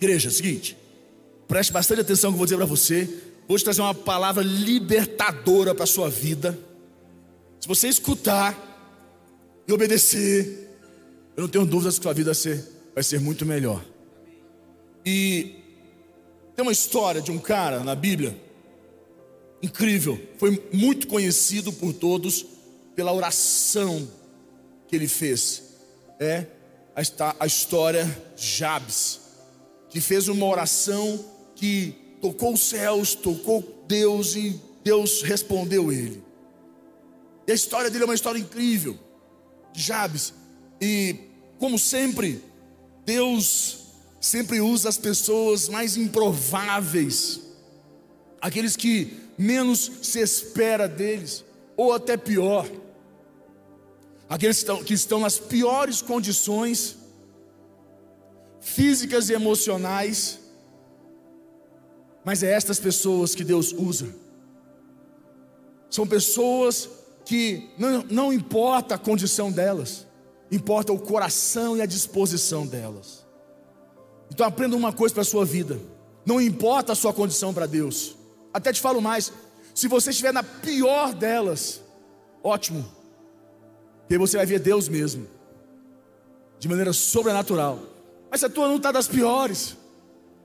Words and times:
Igreja, 0.00 0.28
é 0.28 0.32
seguinte, 0.32 0.76
preste 1.46 1.72
bastante 1.72 2.00
atenção 2.00 2.30
que 2.30 2.34
eu 2.34 2.38
vou 2.38 2.46
dizer 2.46 2.56
para 2.56 2.64
você. 2.64 3.08
Vou 3.46 3.58
te 3.58 3.64
trazer 3.64 3.82
uma 3.82 3.94
palavra 3.94 4.42
libertadora 4.42 5.74
para 5.74 5.84
a 5.84 5.86
sua 5.86 6.08
vida. 6.08 6.58
Se 7.60 7.68
você 7.68 7.88
escutar 7.88 8.56
e 9.68 9.72
obedecer, 9.72 10.70
eu 11.36 11.42
não 11.42 11.48
tenho 11.48 11.66
dúvidas 11.66 11.98
que 11.98 12.02
sua 12.02 12.14
vida 12.14 12.30
vai 12.30 12.34
ser, 12.34 12.64
vai 12.94 13.04
ser 13.04 13.20
muito 13.20 13.44
melhor. 13.44 13.84
E 15.04 15.56
tem 16.56 16.62
uma 16.62 16.72
história 16.72 17.20
de 17.20 17.30
um 17.30 17.38
cara 17.38 17.80
na 17.80 17.94
Bíblia, 17.94 18.40
incrível, 19.62 20.18
foi 20.38 20.62
muito 20.72 21.06
conhecido 21.08 21.72
por 21.72 21.92
todos 21.92 22.46
pela 22.96 23.12
oração 23.12 24.10
que 24.88 24.96
ele 24.96 25.08
fez. 25.08 25.62
É 26.18 26.46
a 26.94 27.46
história 27.46 28.04
de 28.36 28.46
Jabes, 28.46 29.19
que 29.90 30.00
fez 30.00 30.28
uma 30.28 30.46
oração 30.46 31.22
que 31.56 31.94
tocou 32.20 32.54
os 32.54 32.60
céus, 32.60 33.14
tocou 33.14 33.84
Deus 33.86 34.36
e 34.36 34.58
Deus 34.84 35.22
respondeu 35.22 35.92
ele. 35.92 36.22
E 37.46 37.52
a 37.52 37.54
história 37.54 37.90
dele 37.90 38.04
é 38.04 38.06
uma 38.06 38.14
história 38.14 38.38
incrível, 38.38 38.96
Jabes. 39.74 40.32
E 40.80 41.16
como 41.58 41.78
sempre, 41.78 42.42
Deus 43.04 43.80
sempre 44.20 44.60
usa 44.60 44.88
as 44.88 44.96
pessoas 44.96 45.68
mais 45.68 45.96
improváveis, 45.96 47.40
aqueles 48.40 48.76
que 48.76 49.18
menos 49.36 49.90
se 50.02 50.20
espera 50.20 50.86
deles, 50.86 51.44
ou 51.76 51.92
até 51.92 52.16
pior, 52.16 52.70
aqueles 54.28 54.58
que 54.58 54.62
estão, 54.62 54.84
que 54.84 54.94
estão 54.94 55.20
nas 55.20 55.38
piores 55.38 56.00
condições 56.00 56.99
físicas 58.60 59.30
e 59.30 59.32
emocionais, 59.32 60.38
mas 62.24 62.42
é 62.42 62.52
estas 62.52 62.78
pessoas 62.78 63.34
que 63.34 63.42
Deus 63.42 63.72
usa. 63.72 64.14
São 65.88 66.06
pessoas 66.06 66.88
que 67.24 67.70
não, 67.78 68.04
não 68.10 68.32
importa 68.32 68.94
a 68.94 68.98
condição 68.98 69.50
delas, 69.50 70.06
importa 70.50 70.92
o 70.92 70.98
coração 70.98 71.76
e 71.76 71.82
a 71.82 71.86
disposição 71.86 72.66
delas. 72.66 73.26
Então 74.30 74.46
aprenda 74.46 74.76
uma 74.76 74.92
coisa 74.92 75.14
para 75.14 75.22
a 75.22 75.26
sua 75.26 75.44
vida: 75.44 75.80
não 76.24 76.40
importa 76.40 76.92
a 76.92 76.96
sua 76.96 77.12
condição 77.12 77.52
para 77.52 77.66
Deus. 77.66 78.16
Até 78.52 78.72
te 78.72 78.80
falo 78.80 79.00
mais: 79.00 79.32
se 79.74 79.88
você 79.88 80.10
estiver 80.10 80.32
na 80.32 80.42
pior 80.42 81.14
delas, 81.14 81.80
ótimo, 82.42 82.84
porque 84.00 84.18
você 84.18 84.36
vai 84.36 84.46
ver 84.46 84.60
Deus 84.60 84.88
mesmo, 84.88 85.26
de 86.58 86.68
maneira 86.68 86.92
sobrenatural. 86.92 87.89
Mas 88.30 88.40
se 88.40 88.46
a 88.46 88.50
tua 88.50 88.68
não 88.68 88.76
está 88.76 88.92
das 88.92 89.08
piores, 89.08 89.76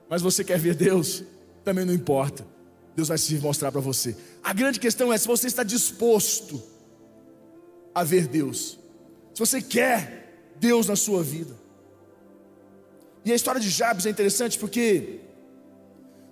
mas 0.08 0.22
você 0.22 0.42
quer 0.42 0.58
ver 0.58 0.74
Deus, 0.74 1.22
também 1.64 1.84
não 1.84 1.94
importa. 1.94 2.46
Deus 2.94 3.08
vai 3.08 3.18
se 3.18 3.34
mostrar 3.36 3.70
para 3.70 3.80
você. 3.80 4.16
A 4.42 4.52
grande 4.52 4.80
questão 4.80 5.12
é 5.12 5.18
se 5.18 5.26
você 5.26 5.46
está 5.46 5.62
disposto 5.62 6.62
a 7.94 8.02
ver 8.02 8.26
Deus. 8.26 8.78
Se 9.34 9.40
você 9.40 9.60
quer 9.60 10.54
Deus 10.58 10.88
na 10.88 10.96
sua 10.96 11.22
vida. 11.22 11.54
E 13.24 13.32
a 13.32 13.34
história 13.34 13.60
de 13.60 13.68
Jabes 13.68 14.06
é 14.06 14.10
interessante 14.10 14.58
porque 14.58 15.20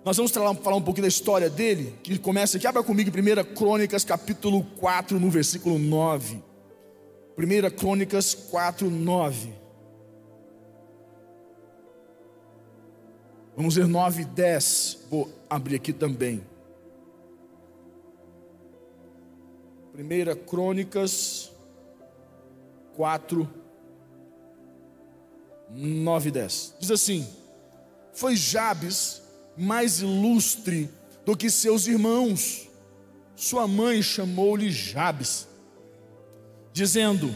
nós 0.03 0.17
vamos 0.17 0.31
falar 0.31 0.51
um 0.51 0.81
pouquinho 0.81 1.03
da 1.03 1.07
história 1.07 1.49
dele, 1.49 1.95
que 2.03 2.17
começa 2.19 2.57
aqui, 2.57 2.67
abra 2.67 2.83
comigo 2.83 3.09
em 3.09 3.21
1 3.21 3.55
Crônicas 3.55 4.05
capítulo 4.05 4.63
4, 4.77 5.19
no 5.19 5.29
versículo 5.29 5.77
9. 5.77 6.43
1 7.37 7.75
Crônicas 7.75 8.33
4, 8.33 8.89
9. 8.89 9.64
Vamos 13.55 13.75
ver 13.75 13.87
9 13.87 14.23
e 14.23 14.25
10. 14.25 15.05
Vou 15.09 15.29
abrir 15.49 15.75
aqui 15.75 15.93
também. 15.93 16.43
1 19.93 20.45
Crônicas 20.45 21.51
4, 22.95 23.49
9 25.69 26.29
e 26.29 26.31
10. 26.31 26.75
Diz 26.79 26.91
assim: 26.91 27.25
Foi 28.13 28.35
Jabes 28.35 29.21
mais 29.57 30.01
ilustre 30.01 30.89
do 31.25 31.35
que 31.35 31.49
seus 31.49 31.87
irmãos. 31.87 32.67
Sua 33.37 33.67
mãe 33.67 34.01
chamou-lhe 34.01 34.69
Jabes, 34.69 35.47
dizendo: 36.73 37.33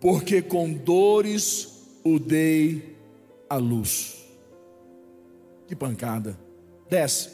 Porque 0.00 0.42
com 0.42 0.72
dores 0.72 1.86
o 2.02 2.18
dei 2.18 2.96
à 3.48 3.56
luz. 3.56 4.25
Que 5.66 5.74
pancada. 5.74 6.38
10. 6.88 7.30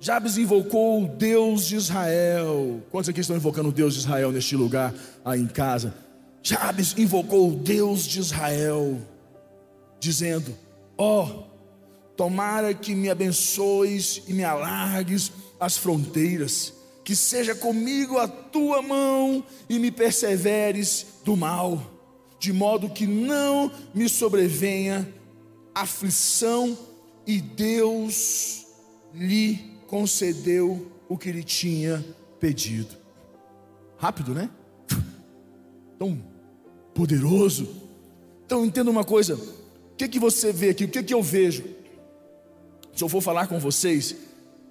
Jabes 0.00 0.36
invocou 0.36 1.04
o 1.04 1.08
Deus 1.08 1.66
de 1.66 1.76
Israel. 1.76 2.82
Quantos 2.90 3.08
aqui 3.08 3.20
estão 3.20 3.36
invocando 3.36 3.68
o 3.68 3.72
Deus 3.72 3.94
de 3.94 4.00
Israel 4.00 4.32
neste 4.32 4.56
lugar, 4.56 4.94
aí 5.24 5.40
em 5.40 5.46
casa? 5.46 5.94
Jabes 6.42 6.94
invocou 6.96 7.48
o 7.48 7.56
Deus 7.56 8.06
de 8.06 8.20
Israel, 8.20 9.00
dizendo: 9.98 10.54
Ó, 10.98 11.24
oh, 11.24 11.42
tomara 12.16 12.74
que 12.74 12.94
me 12.94 13.08
abençoes 13.08 14.22
e 14.28 14.32
me 14.32 14.44
alargues 14.44 15.32
as 15.58 15.76
fronteiras, 15.76 16.72
que 17.04 17.16
seja 17.16 17.54
comigo 17.54 18.18
a 18.18 18.28
tua 18.28 18.82
mão 18.82 19.42
e 19.68 19.78
me 19.78 19.90
perseveres 19.90 21.06
do 21.24 21.36
mal, 21.36 21.80
de 22.38 22.52
modo 22.52 22.90
que 22.90 23.06
não 23.06 23.72
me 23.94 24.08
sobrevenha 24.08 25.12
aflição, 25.74 26.76
e 27.26 27.40
Deus 27.40 28.66
lhe 29.12 29.76
concedeu 29.86 30.90
o 31.08 31.18
que 31.18 31.28
ele 31.28 31.42
tinha 31.42 32.04
pedido. 32.38 32.94
Rápido, 33.98 34.34
né? 34.34 34.50
Tão 35.98 36.22
poderoso. 36.94 37.82
Então 38.44 38.64
entenda 38.64 38.90
uma 38.90 39.04
coisa: 39.04 39.34
o 39.34 39.96
que, 39.96 40.08
que 40.08 40.18
você 40.18 40.52
vê 40.52 40.70
aqui, 40.70 40.84
o 40.84 40.88
que, 40.88 41.02
que 41.02 41.14
eu 41.14 41.22
vejo? 41.22 41.64
Se 42.94 43.02
eu 43.02 43.08
for 43.08 43.20
falar 43.20 43.46
com 43.46 43.58
vocês, 43.58 44.14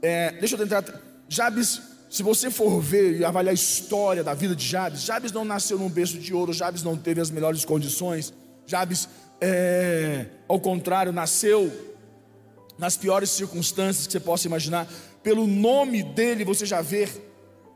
é, 0.02 0.32
deixa 0.34 0.56
eu 0.56 0.60
tentar. 0.60 0.84
Jabes, 1.28 1.82
se 2.10 2.24
você 2.24 2.50
for 2.50 2.80
ver 2.80 3.20
e 3.20 3.26
avaliar 3.26 3.52
a 3.52 3.54
história 3.54 4.24
da 4.24 4.34
vida 4.34 4.56
de 4.56 4.66
Jabes, 4.66 5.02
Jabes 5.02 5.32
não 5.32 5.44
nasceu 5.44 5.78
num 5.78 5.90
berço 5.90 6.18
de 6.18 6.34
ouro, 6.34 6.54
Jabes 6.54 6.84
não 6.84 6.96
teve 6.96 7.20
as 7.20 7.30
melhores 7.30 7.66
condições, 7.66 8.34
Jabes, 8.66 9.10
é, 9.42 10.28
ao 10.48 10.60
contrário, 10.60 11.12
nasceu 11.12 11.95
nas 12.78 12.97
piores 12.97 13.30
circunstâncias 13.30 14.08
que 14.08 14.13
você 14.13 14.19
possa 14.19 14.47
imaginar. 14.47 14.91
Pelo 15.24 15.47
nome 15.47 16.03
dele, 16.03 16.44
você 16.44 16.66
já 16.66 16.81
vê 16.81 17.08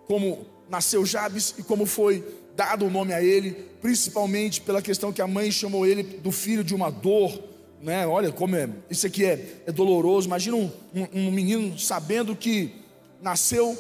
como 0.08 0.46
nasceu 0.70 1.06
Jabes 1.06 1.56
e 1.58 1.64
como 1.64 1.86
foi 1.86 2.24
dado 2.56 2.86
o 2.86 2.90
nome 2.90 3.14
a 3.14 3.24
ele, 3.24 3.52
principalmente 3.82 4.62
pela 4.62 4.82
questão 4.82 5.14
que 5.14 5.22
a 5.22 5.28
mãe 5.28 5.52
chamou 5.52 5.86
ele 5.86 6.04
do 6.04 6.32
filho 6.32 6.64
de 6.64 6.76
uma 6.76 6.90
dor, 6.90 7.42
né? 7.82 8.06
Olha 8.06 8.32
como 8.32 8.56
é, 8.56 8.70
isso 8.90 9.08
aqui 9.08 9.24
é, 9.26 9.62
é 9.66 9.72
doloroso. 9.72 10.28
Imagina 10.28 10.58
um, 10.58 10.70
um, 10.94 11.08
um 11.14 11.32
menino 11.32 11.80
sabendo 11.80 12.36
que 12.36 12.74
nasceu 13.22 13.78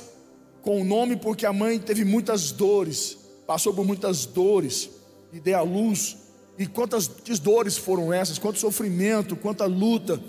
com 0.61 0.81
o 0.81 0.85
nome 0.85 1.15
porque 1.15 1.45
a 1.45 1.53
mãe 1.53 1.79
teve 1.79 2.05
muitas 2.05 2.51
dores, 2.51 3.17
passou 3.45 3.73
por 3.73 3.85
muitas 3.85 4.25
dores 4.25 4.89
e 5.33 5.39
deu 5.39 5.57
à 5.57 5.61
luz. 5.61 6.17
E 6.57 6.65
quantas 6.65 7.07
dores 7.39 7.77
foram 7.77 8.11
essas, 8.11 8.37
quanto 8.37 8.59
sofrimento, 8.59 9.35
quanta 9.35 9.65
luta. 9.65 10.21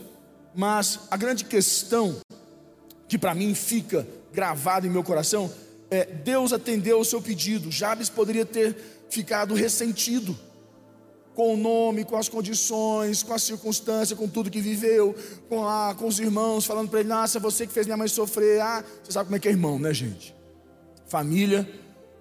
Mas 0.54 1.00
a 1.10 1.16
grande 1.16 1.44
questão 1.44 2.16
que 3.08 3.18
para 3.18 3.34
mim 3.34 3.54
fica 3.54 4.06
gravado 4.32 4.86
em 4.86 4.90
meu 4.90 5.02
coração 5.02 5.50
é, 5.90 6.04
Deus 6.04 6.52
atendeu 6.52 7.00
o 7.00 7.04
seu 7.04 7.20
pedido. 7.20 7.70
Jabes 7.70 8.08
poderia 8.08 8.46
ter 8.46 8.76
ficado 9.08 9.54
ressentido 9.54 10.38
com 11.34 11.54
o 11.54 11.56
nome, 11.56 12.04
com 12.04 12.16
as 12.16 12.28
condições, 12.28 13.22
com 13.22 13.32
a 13.32 13.38
circunstância, 13.38 14.14
com 14.14 14.28
tudo 14.28 14.50
que 14.50 14.60
viveu, 14.60 15.14
com, 15.48 15.66
a, 15.66 15.94
com 15.94 16.06
os 16.06 16.20
irmãos, 16.20 16.64
falando 16.64 16.88
para 16.88 17.00
ele: 17.00 17.08
Nossa, 17.08 17.40
você 17.40 17.66
que 17.66 17.72
fez 17.72 17.86
minha 17.86 17.96
mãe 17.96 18.08
sofrer. 18.08 18.60
Ah, 18.60 18.84
você 19.02 19.12
sabe 19.12 19.26
como 19.26 19.36
é 19.36 19.40
que 19.40 19.48
é 19.48 19.50
irmão, 19.50 19.78
né, 19.78 19.92
gente? 19.92 20.34
Família 21.06 21.68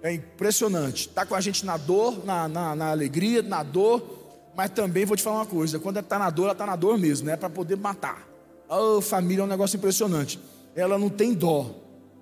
é 0.02 0.12
impressionante. 0.12 1.08
Está 1.08 1.24
com 1.24 1.34
a 1.34 1.40
gente 1.40 1.64
na 1.64 1.76
dor, 1.76 2.24
na, 2.24 2.48
na, 2.48 2.74
na, 2.74 2.90
alegria, 2.90 3.42
na 3.42 3.62
dor, 3.62 4.19
mas 4.54 4.70
também 4.70 5.04
vou 5.04 5.16
te 5.16 5.22
falar 5.22 5.36
uma 5.36 5.46
coisa: 5.46 5.78
quando 5.78 5.96
ela 5.96 6.04
está 6.04 6.18
na 6.18 6.30
dor, 6.30 6.44
ela 6.44 6.52
está 6.52 6.66
na 6.66 6.76
dor 6.76 6.98
mesmo, 6.98 7.26
né? 7.26 7.36
Para 7.36 7.50
poder 7.50 7.76
matar. 7.76 8.28
Oh, 8.68 9.00
família 9.00 9.42
é 9.42 9.44
um 9.44 9.48
negócio 9.48 9.76
impressionante. 9.76 10.38
Ela 10.74 10.98
não 10.98 11.08
tem 11.08 11.34
dó. 11.34 11.74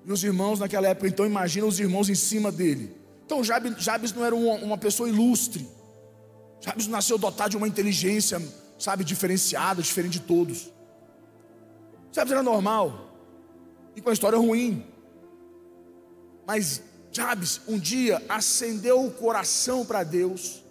E 0.05 0.13
os 0.13 0.25
irmãos 0.25 0.59
naquela 0.59 0.89
época, 0.89 1.07
então 1.09 1.27
imagina 1.27 1.67
os 1.67 1.79
irmãos 1.79 2.09
em 2.09 2.15
cima 2.15 2.51
dele. 2.51 2.97
Então 3.27 3.45
Jabes, 3.45 3.75
Jabes 3.83 4.13
não 4.13 4.25
era 4.25 4.35
uma, 4.35 4.55
uma 4.55 4.79
pessoa 4.79 5.09
ilustre. 5.09 5.69
Jabes 6.61 6.87
nasceu 6.87 7.19
dotado 7.19 7.51
de 7.51 7.57
uma 7.57 7.69
inteligência, 7.69 8.41
sabe, 8.79 9.05
diferenciada, 9.05 9.83
diferente 9.83 10.13
de 10.13 10.21
todos. 10.21 10.73
Jabes 12.11 12.33
era 12.33 12.43
normal. 12.43 13.13
E 13.95 14.01
com 14.01 14.09
a 14.09 14.13
história 14.13 14.39
ruim. 14.39 14.87
Mas 16.47 16.83
Jabes 17.13 17.61
um 17.69 17.79
dia 17.79 18.23
acendeu 18.29 19.05
o 19.05 19.11
coração 19.11 19.85
para 19.85 20.03
Deus. 20.03 20.65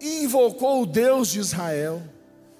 Invocou 0.00 0.82
o 0.82 0.86
Deus 0.86 1.28
de 1.28 1.40
Israel 1.40 2.02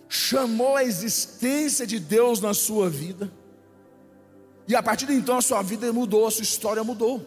chamou 0.08 0.76
a 0.76 0.84
existência 0.84 1.86
de 1.86 1.98
Deus 1.98 2.40
na 2.40 2.54
sua 2.54 2.88
vida. 2.88 3.30
E 4.68 4.74
a 4.74 4.82
partir 4.82 5.06
de 5.06 5.14
então 5.14 5.38
a 5.38 5.42
sua 5.42 5.62
vida 5.62 5.92
mudou, 5.92 6.26
a 6.26 6.30
sua 6.30 6.42
história 6.42 6.82
mudou. 6.82 7.24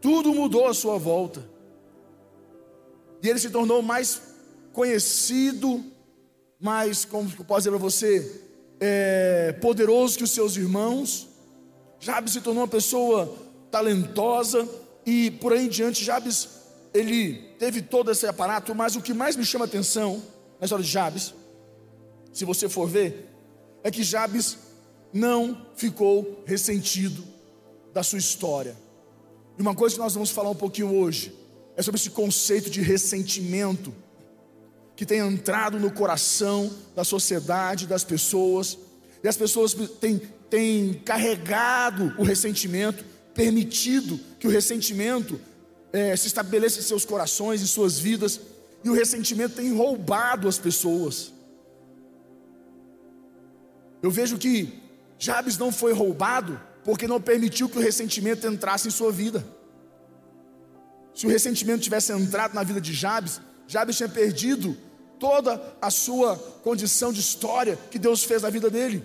Tudo 0.00 0.34
mudou 0.34 0.66
à 0.66 0.74
sua 0.74 0.98
volta. 0.98 1.44
E 3.22 3.28
ele 3.28 3.38
se 3.38 3.48
tornou 3.48 3.80
mais 3.82 4.20
conhecido, 4.72 5.82
mais, 6.60 7.04
como 7.04 7.30
eu 7.38 7.44
posso 7.44 7.60
dizer 7.60 7.70
para 7.70 7.78
você, 7.78 8.42
é, 8.80 9.52
poderoso 9.60 10.18
que 10.18 10.24
os 10.24 10.30
seus 10.30 10.56
irmãos. 10.56 11.28
Jabes 11.98 12.32
se 12.34 12.42
tornou 12.42 12.62
uma 12.62 12.68
pessoa 12.68 13.34
talentosa 13.70 14.68
e 15.06 15.30
por 15.30 15.52
aí 15.54 15.66
em 15.66 15.68
diante 15.68 16.04
Jabes 16.04 16.63
ele 16.94 17.34
teve 17.58 17.82
todo 17.82 18.12
esse 18.12 18.24
aparato, 18.24 18.72
mas 18.72 18.94
o 18.94 19.02
que 19.02 19.12
mais 19.12 19.34
me 19.34 19.44
chama 19.44 19.64
atenção 19.64 20.22
na 20.60 20.64
história 20.64 20.84
de 20.84 20.90
Jabes, 20.90 21.34
se 22.32 22.44
você 22.44 22.68
for 22.68 22.88
ver, 22.88 23.28
é 23.82 23.90
que 23.90 24.04
Jabes 24.04 24.56
não 25.12 25.66
ficou 25.74 26.44
ressentido 26.46 27.24
da 27.92 28.04
sua 28.04 28.18
história. 28.18 28.76
E 29.58 29.62
uma 29.62 29.74
coisa 29.74 29.96
que 29.96 30.00
nós 30.00 30.14
vamos 30.14 30.30
falar 30.30 30.50
um 30.50 30.54
pouquinho 30.54 30.94
hoje 30.94 31.34
é 31.76 31.82
sobre 31.82 32.00
esse 32.00 32.10
conceito 32.10 32.70
de 32.70 32.80
ressentimento 32.80 33.92
que 34.96 35.04
tem 35.04 35.18
entrado 35.18 35.80
no 35.80 35.90
coração 35.90 36.72
da 36.94 37.02
sociedade, 37.02 37.88
das 37.88 38.04
pessoas, 38.04 38.78
e 39.22 39.26
as 39.26 39.36
pessoas 39.36 39.74
têm, 40.00 40.20
têm 40.48 40.94
carregado 41.04 42.14
o 42.16 42.22
ressentimento, 42.22 43.04
permitido 43.34 44.20
que 44.38 44.46
o 44.46 44.50
ressentimento 44.50 45.40
é, 45.94 46.16
se 46.16 46.26
estabeleça 46.26 46.80
em 46.80 46.82
seus 46.82 47.04
corações, 47.04 47.62
em 47.62 47.66
suas 47.66 48.00
vidas, 48.00 48.40
e 48.82 48.90
o 48.90 48.92
ressentimento 48.92 49.54
tem 49.54 49.72
roubado 49.72 50.48
as 50.48 50.58
pessoas. 50.58 51.32
Eu 54.02 54.10
vejo 54.10 54.36
que 54.36 54.82
Jabes 55.20 55.56
não 55.56 55.70
foi 55.70 55.92
roubado 55.92 56.60
porque 56.82 57.06
não 57.06 57.20
permitiu 57.20 57.68
que 57.68 57.78
o 57.78 57.80
ressentimento 57.80 58.44
entrasse 58.44 58.88
em 58.88 58.90
sua 58.90 59.12
vida. 59.12 59.46
Se 61.14 61.26
o 61.26 61.30
ressentimento 61.30 61.84
tivesse 61.84 62.12
entrado 62.12 62.54
na 62.54 62.64
vida 62.64 62.80
de 62.80 62.92
Jabes, 62.92 63.40
Jabes 63.68 63.96
tinha 63.96 64.08
perdido 64.08 64.76
toda 65.20 65.62
a 65.80 65.92
sua 65.92 66.36
condição 66.64 67.12
de 67.12 67.20
história 67.20 67.78
que 67.92 68.00
Deus 68.00 68.24
fez 68.24 68.42
na 68.42 68.50
vida 68.50 68.68
dele. 68.68 69.04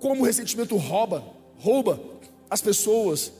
Como 0.00 0.22
o 0.22 0.24
ressentimento 0.24 0.78
rouba, 0.78 1.22
rouba 1.58 2.00
as 2.48 2.62
pessoas. 2.62 3.30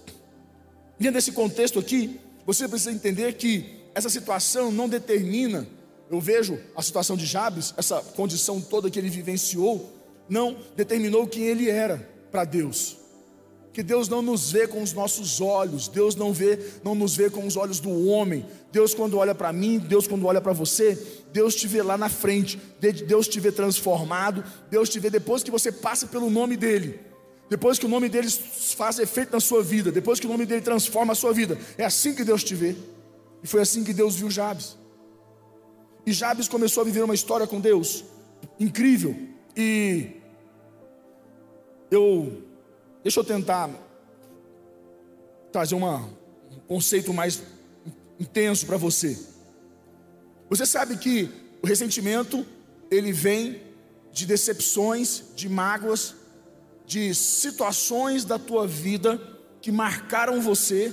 Dentro 0.99 1.15
desse 1.15 1.33
contexto 1.33 1.79
aqui, 1.79 2.21
você 2.47 2.69
precisa 2.69 2.93
entender 2.93 3.35
que 3.35 3.83
essa 3.95 4.09
situação 4.09 4.71
não 4.71 4.89
determina, 4.89 5.67
eu 6.11 6.21
vejo 6.21 6.59
a 6.77 6.83
situação 6.83 7.17
de 7.17 7.27
Jabes, 7.27 7.75
essa 7.77 8.01
condição 8.01 8.61
toda 8.61 8.91
que 8.91 8.99
ele 8.99 9.09
vivenciou, 9.09 9.97
não 10.29 10.57
determinou 10.77 11.27
quem 11.27 11.45
ele 11.45 11.69
era 11.69 12.09
para 12.31 12.45
Deus 12.45 13.03
que 13.73 13.83
Deus 13.83 14.09
não 14.09 14.21
nos 14.21 14.53
vê 14.53 14.69
com 14.69 14.83
os 14.83 14.93
nossos 14.93 15.41
olhos, 15.41 15.89
Deus 15.89 16.15
não 16.15 16.33
vê, 16.33 16.59
não 16.85 16.95
nos 16.95 17.17
vê 17.17 17.31
com 17.31 17.47
os 17.47 17.57
olhos 17.57 17.81
do 17.81 18.07
homem. 18.07 18.45
Deus 18.71 18.95
quando 18.95 19.17
olha 19.17 19.35
para 19.35 19.53
mim, 19.53 19.79
Deus 19.79 20.07
quando 20.07 20.27
olha 20.27 20.41
para 20.41 20.53
você, 20.53 20.99
Deus 21.33 21.55
te 21.55 21.67
vê 21.67 21.83
lá 21.83 21.97
na 21.97 22.11
frente, 22.11 22.61
Deus 23.07 23.27
te 23.27 23.41
vê 23.41 23.51
transformado, 23.51 24.45
Deus 24.71 24.91
te 24.91 25.01
vê 25.01 25.09
depois 25.09 25.43
que 25.43 25.51
você 25.51 25.73
passa 25.73 26.07
pelo 26.07 26.29
nome 26.29 26.57
dele. 26.57 27.01
Depois 27.53 27.79
que 27.79 27.85
o 27.85 27.89
nome 27.89 28.09
dele 28.09 28.31
faz 28.31 28.99
efeito 28.99 29.31
na 29.31 29.39
sua 29.39 29.63
vida, 29.63 29.93
depois 29.93 30.19
que 30.19 30.25
o 30.25 30.31
nome 30.31 30.47
dele 30.47 30.63
transforma 30.63 31.13
a 31.13 31.15
sua 31.15 31.35
vida, 31.35 31.59
é 31.77 31.85
assim 31.85 32.15
que 32.15 32.25
Deus 32.25 32.43
te 32.43 32.55
vê. 32.55 32.75
E 33.43 33.47
foi 33.47 33.61
assim 33.61 33.85
que 33.85 33.93
Deus 33.93 34.17
viu 34.17 34.31
Jabes. 34.31 34.79
E 36.07 36.15
Jabes 36.15 36.49
começou 36.49 36.81
a 36.81 36.85
viver 36.85 37.05
uma 37.05 37.15
história 37.15 37.47
com 37.47 37.61
Deus 37.61 38.05
incrível. 38.59 39.15
E 39.55 40.13
eu 41.91 42.43
Deixa 43.03 43.21
eu 43.21 43.25
tentar 43.25 43.69
trazer 45.53 45.75
uma, 45.75 46.09
um 46.51 46.61
conceito 46.67 47.13
mais 47.13 47.43
intenso 48.19 48.65
para 48.65 48.79
você. 48.79 49.19
Você 50.49 50.65
sabe 50.65 50.97
que 50.97 51.29
o 51.61 51.67
ressentimento 51.67 52.47
ele 52.91 53.13
vem 53.13 53.61
de 54.11 54.25
decepções, 54.25 55.25
de 55.37 55.51
mágoas, 55.51 56.15
de 56.93 57.15
situações 57.15 58.23
da 58.23 58.39
tua 58.39 58.67
vida 58.67 59.19
que 59.63 59.73
marcaram 59.73 60.43
você 60.43 60.93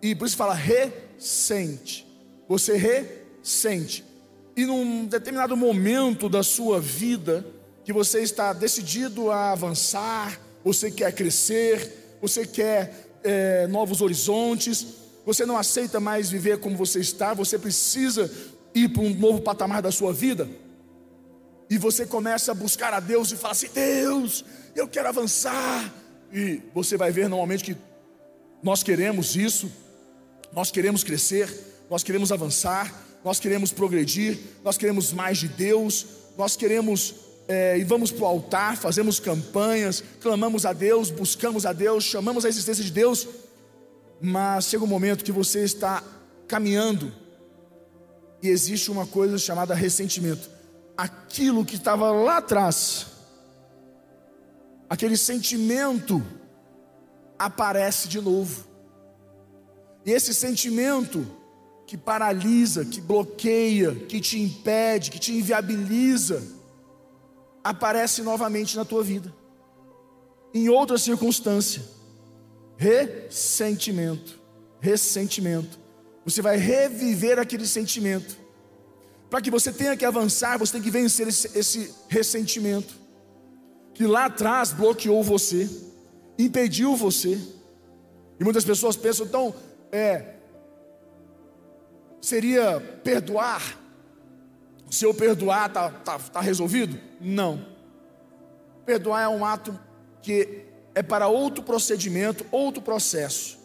e 0.00 0.14
por 0.14 0.26
isso 0.26 0.34
fala 0.36 0.54
recente. 0.54 2.06
Você 2.48 2.74
ressente. 2.74 4.02
E 4.56 4.64
num 4.64 5.04
determinado 5.04 5.54
momento 5.58 6.26
da 6.26 6.42
sua 6.42 6.80
vida 6.80 7.44
que 7.84 7.92
você 7.92 8.22
está 8.22 8.54
decidido 8.54 9.30
a 9.30 9.52
avançar, 9.52 10.40
você 10.64 10.90
quer 10.90 11.12
crescer, 11.12 12.16
você 12.22 12.46
quer 12.46 13.10
é, 13.22 13.66
novos 13.66 14.00
horizontes, 14.00 14.86
você 15.26 15.44
não 15.44 15.58
aceita 15.58 16.00
mais 16.00 16.30
viver 16.30 16.60
como 16.60 16.78
você 16.78 17.00
está, 17.00 17.34
você 17.34 17.58
precisa 17.58 18.30
ir 18.74 18.88
para 18.88 19.02
um 19.02 19.14
novo 19.14 19.42
patamar 19.42 19.82
da 19.82 19.92
sua 19.92 20.14
vida, 20.14 20.48
e 21.68 21.78
você 21.78 22.06
começa 22.06 22.52
a 22.52 22.54
buscar 22.54 22.92
a 22.92 23.00
Deus 23.00 23.32
e 23.32 23.36
fala 23.36 23.52
assim: 23.52 23.68
Deus, 23.72 24.44
eu 24.74 24.86
quero 24.86 25.08
avançar, 25.08 25.92
e 26.32 26.60
você 26.74 26.96
vai 26.96 27.10
ver 27.10 27.28
normalmente 27.28 27.64
que 27.64 27.76
nós 28.62 28.82
queremos 28.82 29.36
isso, 29.36 29.70
nós 30.52 30.70
queremos 30.70 31.04
crescer, 31.04 31.48
nós 31.90 32.02
queremos 32.02 32.32
avançar, 32.32 32.92
nós 33.24 33.38
queremos 33.40 33.72
progredir, 33.72 34.38
nós 34.62 34.76
queremos 34.76 35.12
mais 35.12 35.38
de 35.38 35.48
Deus, 35.48 36.06
nós 36.36 36.56
queremos 36.56 37.14
é, 37.46 37.78
e 37.78 37.84
vamos 37.84 38.10
para 38.10 38.24
o 38.24 38.26
altar, 38.26 38.76
fazemos 38.76 39.20
campanhas, 39.20 40.02
clamamos 40.20 40.64
a 40.64 40.72
Deus, 40.72 41.10
buscamos 41.10 41.66
a 41.66 41.72
Deus, 41.72 42.04
chamamos 42.04 42.44
a 42.44 42.48
existência 42.48 42.82
de 42.82 42.90
Deus, 42.90 43.28
mas 44.20 44.66
chega 44.66 44.84
um 44.84 44.88
momento 44.88 45.24
que 45.24 45.32
você 45.32 45.62
está 45.62 46.02
caminhando 46.48 47.12
e 48.42 48.48
existe 48.48 48.90
uma 48.90 49.06
coisa 49.06 49.38
chamada 49.38 49.74
ressentimento. 49.74 50.53
Aquilo 50.96 51.64
que 51.64 51.74
estava 51.76 52.12
lá 52.12 52.36
atrás, 52.38 53.06
aquele 54.88 55.16
sentimento 55.16 56.22
aparece 57.38 58.08
de 58.08 58.20
novo. 58.20 58.64
E 60.04 60.12
esse 60.12 60.32
sentimento 60.32 61.26
que 61.86 61.96
paralisa, 61.96 62.84
que 62.84 63.00
bloqueia, 63.00 63.94
que 63.94 64.20
te 64.20 64.40
impede, 64.40 65.10
que 65.10 65.18
te 65.18 65.32
inviabiliza, 65.32 66.42
aparece 67.62 68.22
novamente 68.22 68.76
na 68.76 68.84
tua 68.84 69.02
vida, 69.02 69.32
em 70.52 70.68
outra 70.68 70.98
circunstância. 70.98 71.82
Ressentimento, 72.76 74.40
ressentimento. 74.80 75.78
Você 76.24 76.42
vai 76.42 76.56
reviver 76.56 77.38
aquele 77.38 77.66
sentimento. 77.66 78.43
Para 79.34 79.42
que 79.42 79.50
você 79.50 79.72
tenha 79.72 79.96
que 79.96 80.04
avançar, 80.04 80.56
você 80.56 80.74
tem 80.74 80.80
que 80.80 80.92
vencer 80.92 81.26
esse, 81.26 81.58
esse 81.58 81.92
ressentimento 82.08 82.94
que 83.92 84.06
lá 84.06 84.26
atrás 84.26 84.72
bloqueou 84.72 85.24
você, 85.24 85.68
impediu 86.38 86.94
você. 86.94 87.36
E 88.38 88.44
muitas 88.44 88.64
pessoas 88.64 88.94
pensam, 88.94 89.26
então, 89.26 89.52
é, 89.90 90.34
seria 92.20 92.80
perdoar 93.02 93.76
se 94.88 95.04
eu 95.04 95.12
perdoar, 95.12 95.66
está 95.66 95.90
tá, 95.90 96.16
tá 96.16 96.40
resolvido? 96.40 96.96
Não. 97.20 97.66
Perdoar 98.86 99.22
é 99.22 99.28
um 99.28 99.44
ato 99.44 99.76
que 100.22 100.62
é 100.94 101.02
para 101.02 101.26
outro 101.26 101.64
procedimento, 101.64 102.46
outro 102.52 102.80
processo. 102.80 103.58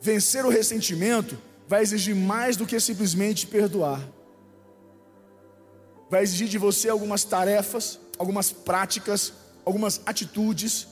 Vencer 0.00 0.46
o 0.46 0.48
ressentimento 0.48 1.36
vai 1.66 1.82
exigir 1.82 2.14
mais 2.14 2.56
do 2.56 2.64
que 2.64 2.78
simplesmente 2.78 3.44
perdoar. 3.44 4.00
Vai 6.10 6.22
exigir 6.22 6.48
de 6.48 6.58
você 6.58 6.88
algumas 6.88 7.24
tarefas, 7.24 7.98
algumas 8.18 8.50
práticas, 8.50 9.32
algumas 9.64 10.00
atitudes 10.06 10.88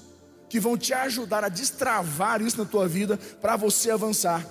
que 0.48 0.60
vão 0.60 0.76
te 0.76 0.92
ajudar 0.92 1.42
a 1.44 1.48
destravar 1.48 2.40
isso 2.42 2.58
na 2.58 2.64
tua 2.64 2.86
vida 2.86 3.18
para 3.40 3.56
você 3.56 3.90
avançar. 3.90 4.46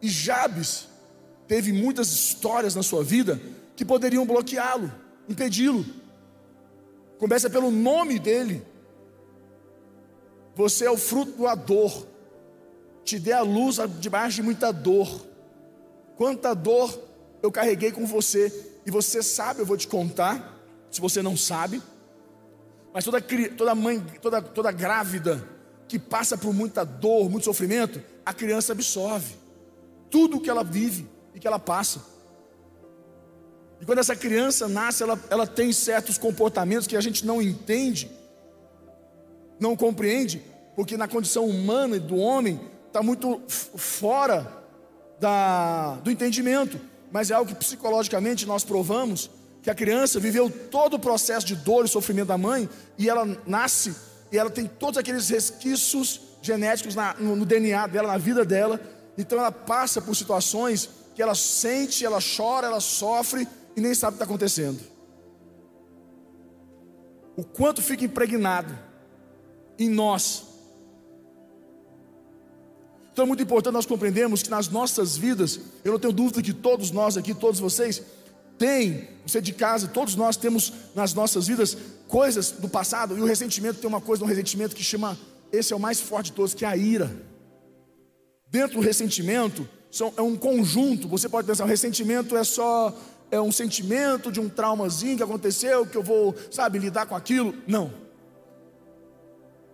E 0.00 0.08
Jabes 0.08 0.86
teve 1.48 1.72
muitas 1.72 2.08
histórias 2.12 2.74
na 2.74 2.82
sua 2.82 3.02
vida 3.02 3.40
que 3.74 3.84
poderiam 3.84 4.26
bloqueá-lo, 4.26 4.92
impedi-lo. 5.28 5.84
Começa 7.18 7.48
pelo 7.48 7.70
nome 7.70 8.18
dele. 8.18 8.62
Você 10.54 10.84
é 10.84 10.90
o 10.90 10.96
fruto 10.96 11.42
da 11.42 11.54
dor. 11.54 12.06
Te 13.04 13.18
dê 13.18 13.32
a 13.32 13.42
luz 13.42 13.78
debaixo 13.98 14.36
de 14.36 14.42
muita 14.42 14.72
dor. 14.72 15.26
Quanta 16.16 16.54
dor 16.54 16.96
eu 17.42 17.50
carreguei 17.50 17.90
com 17.90 18.06
você. 18.06 18.73
E 18.86 18.90
você 18.90 19.22
sabe, 19.22 19.60
eu 19.60 19.66
vou 19.66 19.76
te 19.76 19.88
contar. 19.88 20.52
Se 20.90 21.00
você 21.00 21.22
não 21.22 21.36
sabe. 21.36 21.82
Mas 22.92 23.04
toda, 23.04 23.20
toda 23.56 23.74
mãe, 23.74 24.00
toda, 24.20 24.40
toda 24.40 24.70
grávida 24.70 25.46
que 25.88 25.98
passa 25.98 26.38
por 26.38 26.54
muita 26.54 26.84
dor, 26.84 27.28
muito 27.28 27.44
sofrimento, 27.44 28.00
a 28.24 28.32
criança 28.32 28.72
absorve 28.72 29.34
tudo 30.10 30.36
o 30.36 30.40
que 30.40 30.48
ela 30.48 30.62
vive 30.62 31.08
e 31.34 31.40
que 31.40 31.46
ela 31.46 31.58
passa. 31.58 32.00
E 33.80 33.84
quando 33.84 33.98
essa 33.98 34.14
criança 34.14 34.68
nasce, 34.68 35.02
ela, 35.02 35.18
ela 35.28 35.46
tem 35.46 35.72
certos 35.72 36.16
comportamentos 36.16 36.86
que 36.86 36.96
a 36.96 37.00
gente 37.00 37.26
não 37.26 37.42
entende, 37.42 38.10
não 39.58 39.76
compreende, 39.76 40.42
porque 40.76 40.96
na 40.96 41.08
condição 41.08 41.46
humana 41.46 41.98
do 41.98 42.16
homem 42.16 42.60
está 42.86 43.02
muito 43.02 43.42
fora 43.48 44.64
da, 45.18 45.96
do 45.96 46.10
entendimento, 46.10 46.80
mas 47.14 47.30
é 47.30 47.34
algo 47.34 47.48
que 47.48 47.54
psicologicamente 47.56 48.44
nós 48.44 48.64
provamos 48.64 49.30
que 49.62 49.70
a 49.70 49.74
criança 49.74 50.18
viveu 50.18 50.50
todo 50.50 50.94
o 50.94 50.98
processo 50.98 51.46
de 51.46 51.54
dor 51.54 51.84
e 51.84 51.88
sofrimento 51.88 52.26
da 52.26 52.36
mãe 52.36 52.68
e 52.98 53.08
ela 53.08 53.24
nasce 53.46 53.94
e 54.32 54.36
ela 54.36 54.50
tem 54.50 54.66
todos 54.66 54.98
aqueles 54.98 55.28
resquícios 55.28 56.20
genéticos 56.42 56.96
na, 56.96 57.14
no, 57.14 57.36
no 57.36 57.46
DNA 57.46 57.86
dela, 57.86 58.08
na 58.08 58.18
vida 58.18 58.44
dela, 58.44 58.80
então 59.16 59.38
ela 59.38 59.52
passa 59.52 60.02
por 60.02 60.16
situações 60.16 60.90
que 61.14 61.22
ela 61.22 61.36
sente, 61.36 62.04
ela 62.04 62.18
chora, 62.18 62.66
ela 62.66 62.80
sofre 62.80 63.46
e 63.76 63.80
nem 63.80 63.94
sabe 63.94 64.14
o 64.14 64.18
que 64.18 64.24
está 64.24 64.24
acontecendo. 64.24 64.80
O 67.36 67.44
quanto 67.44 67.80
fica 67.80 68.04
impregnado 68.04 68.76
em 69.78 69.88
nós. 69.88 70.46
Então 73.14 73.24
é 73.24 73.28
muito 73.28 73.44
importante 73.44 73.72
nós 73.72 73.86
compreendermos 73.86 74.42
que 74.42 74.50
nas 74.50 74.68
nossas 74.68 75.16
vidas, 75.16 75.60
eu 75.84 75.92
não 75.92 76.00
tenho 76.00 76.12
dúvida 76.12 76.42
que 76.42 76.52
todos 76.52 76.90
nós 76.90 77.16
aqui, 77.16 77.32
todos 77.32 77.60
vocês, 77.60 78.02
têm, 78.58 79.08
você 79.24 79.40
de 79.40 79.52
casa, 79.52 79.86
todos 79.86 80.16
nós 80.16 80.36
temos 80.36 80.72
nas 80.96 81.14
nossas 81.14 81.46
vidas 81.46 81.78
coisas 82.08 82.50
do 82.50 82.68
passado, 82.68 83.16
e 83.16 83.20
o 83.20 83.24
ressentimento 83.24 83.78
tem 83.78 83.88
uma 83.88 84.00
coisa 84.00 84.24
no 84.24 84.28
ressentimento 84.28 84.74
que 84.74 84.82
chama, 84.82 85.16
esse 85.52 85.72
é 85.72 85.76
o 85.76 85.78
mais 85.78 86.00
forte 86.00 86.26
de 86.26 86.32
todos, 86.32 86.54
que 86.54 86.64
é 86.64 86.68
a 86.68 86.76
ira. 86.76 87.08
Dentro 88.50 88.78
do 88.78 88.82
ressentimento, 88.82 89.68
são, 89.92 90.12
é 90.16 90.22
um 90.22 90.34
conjunto, 90.34 91.06
você 91.06 91.28
pode 91.28 91.46
pensar, 91.46 91.62
o 91.62 91.68
ressentimento 91.68 92.36
é 92.36 92.42
só 92.42 92.92
é 93.30 93.40
um 93.40 93.52
sentimento 93.52 94.32
de 94.32 94.40
um 94.40 94.48
traumazinho 94.48 95.16
que 95.16 95.22
aconteceu, 95.22 95.86
que 95.86 95.96
eu 95.96 96.02
vou, 96.02 96.34
sabe, 96.50 96.80
lidar 96.80 97.06
com 97.06 97.14
aquilo. 97.14 97.54
Não. 97.64 97.92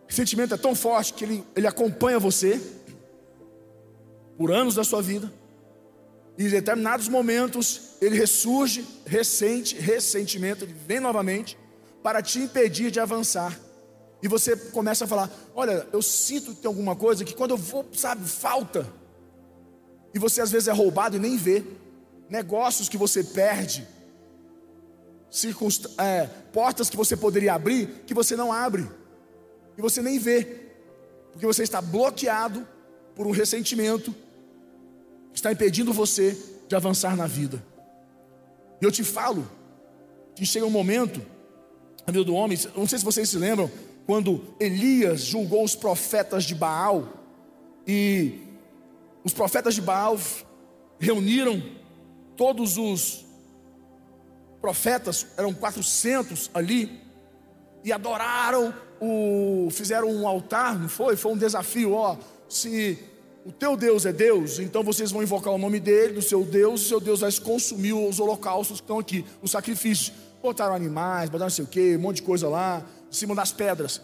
O 0.08 0.12
sentimento 0.12 0.52
é 0.52 0.58
tão 0.58 0.74
forte 0.74 1.14
que 1.14 1.24
ele, 1.24 1.44
ele 1.56 1.66
acompanha 1.66 2.18
você 2.18 2.60
por 4.40 4.50
anos 4.50 4.74
da 4.74 4.82
sua 4.82 5.02
vida. 5.02 5.30
E 6.38 6.46
em 6.46 6.48
determinados 6.48 7.08
momentos 7.08 7.90
ele 8.00 8.16
ressurge, 8.16 8.86
ressente, 9.04 9.76
ressentimento, 9.76 10.64
ele 10.64 10.74
vem 10.86 10.98
novamente 10.98 11.58
para 12.02 12.22
te 12.22 12.38
impedir 12.38 12.90
de 12.90 12.98
avançar. 12.98 13.60
E 14.22 14.28
você 14.28 14.56
começa 14.56 15.04
a 15.04 15.06
falar: 15.06 15.30
Olha, 15.54 15.86
eu 15.92 16.00
sinto 16.00 16.54
que 16.54 16.62
tem 16.62 16.68
alguma 16.68 16.96
coisa 16.96 17.22
que 17.22 17.34
quando 17.34 17.50
eu 17.50 17.58
vou, 17.58 17.86
sabe, 17.92 18.26
falta. 18.26 18.90
E 20.14 20.18
você 20.18 20.40
às 20.40 20.50
vezes 20.50 20.68
é 20.68 20.72
roubado 20.72 21.16
e 21.16 21.20
nem 21.20 21.36
vê 21.36 21.62
negócios 22.26 22.88
que 22.88 22.96
você 22.96 23.22
perde, 23.22 23.86
é, 25.98 26.26
portas 26.50 26.88
que 26.88 26.96
você 26.96 27.14
poderia 27.14 27.52
abrir, 27.52 28.04
que 28.06 28.14
você 28.14 28.34
não 28.36 28.50
abre, 28.50 28.88
e 29.76 29.82
você 29.82 30.00
nem 30.00 30.18
vê, 30.18 30.44
porque 31.30 31.46
você 31.46 31.62
está 31.62 31.82
bloqueado 31.82 32.66
por 33.14 33.26
um 33.26 33.32
ressentimento 33.32 34.14
está 35.32 35.52
impedindo 35.52 35.92
você 35.92 36.36
de 36.68 36.76
avançar 36.76 37.16
na 37.16 37.26
vida. 37.26 37.62
E 38.80 38.84
eu 38.84 38.90
te 38.90 39.04
falo 39.04 39.48
que 40.34 40.46
chega 40.46 40.64
um 40.64 40.70
momento, 40.70 41.20
amigo 42.06 42.24
do 42.24 42.34
homem, 42.34 42.58
não 42.76 42.86
sei 42.86 42.98
se 42.98 43.04
vocês 43.04 43.28
se 43.28 43.36
lembram, 43.36 43.70
quando 44.06 44.42
Elias 44.58 45.20
julgou 45.22 45.62
os 45.62 45.74
profetas 45.74 46.44
de 46.44 46.54
Baal, 46.54 47.08
e 47.86 48.40
os 49.24 49.32
profetas 49.32 49.74
de 49.74 49.82
Baal 49.82 50.18
reuniram 50.98 51.62
todos 52.36 52.76
os 52.78 53.24
profetas, 54.60 55.26
eram 55.36 55.52
400 55.52 56.50
ali, 56.54 57.00
e 57.84 57.92
adoraram, 57.92 58.74
o, 59.00 59.68
fizeram 59.70 60.08
um 60.10 60.28
altar, 60.28 60.78
não 60.78 60.88
foi? 60.88 61.16
Foi 61.16 61.32
um 61.32 61.36
desafio, 61.36 61.92
ó, 61.92 62.16
se 62.48 62.98
o 63.44 63.50
teu 63.50 63.76
Deus 63.76 64.04
é 64.04 64.12
Deus, 64.12 64.58
então 64.58 64.82
vocês 64.82 65.10
vão 65.10 65.22
invocar 65.22 65.52
o 65.52 65.58
nome 65.58 65.80
dele, 65.80 66.14
do 66.14 66.22
seu 66.22 66.44
Deus, 66.44 66.82
o 66.82 66.88
seu 66.88 67.00
Deus 67.00 67.20
vai 67.20 67.32
consumir 67.32 67.94
os 67.94 68.20
holocaustos 68.20 68.80
que 68.80 68.84
estão 68.84 68.98
aqui, 68.98 69.24
os 69.40 69.50
sacrifícios. 69.50 70.12
Botaram 70.42 70.74
animais, 70.74 71.28
botaram 71.28 71.46
não 71.46 71.50
sei 71.50 71.64
o 71.64 71.68
que, 71.68 71.96
um 71.96 72.00
monte 72.00 72.16
de 72.16 72.22
coisa 72.22 72.48
lá, 72.48 72.82
em 73.10 73.14
cima 73.14 73.34
das 73.34 73.52
pedras. 73.52 74.00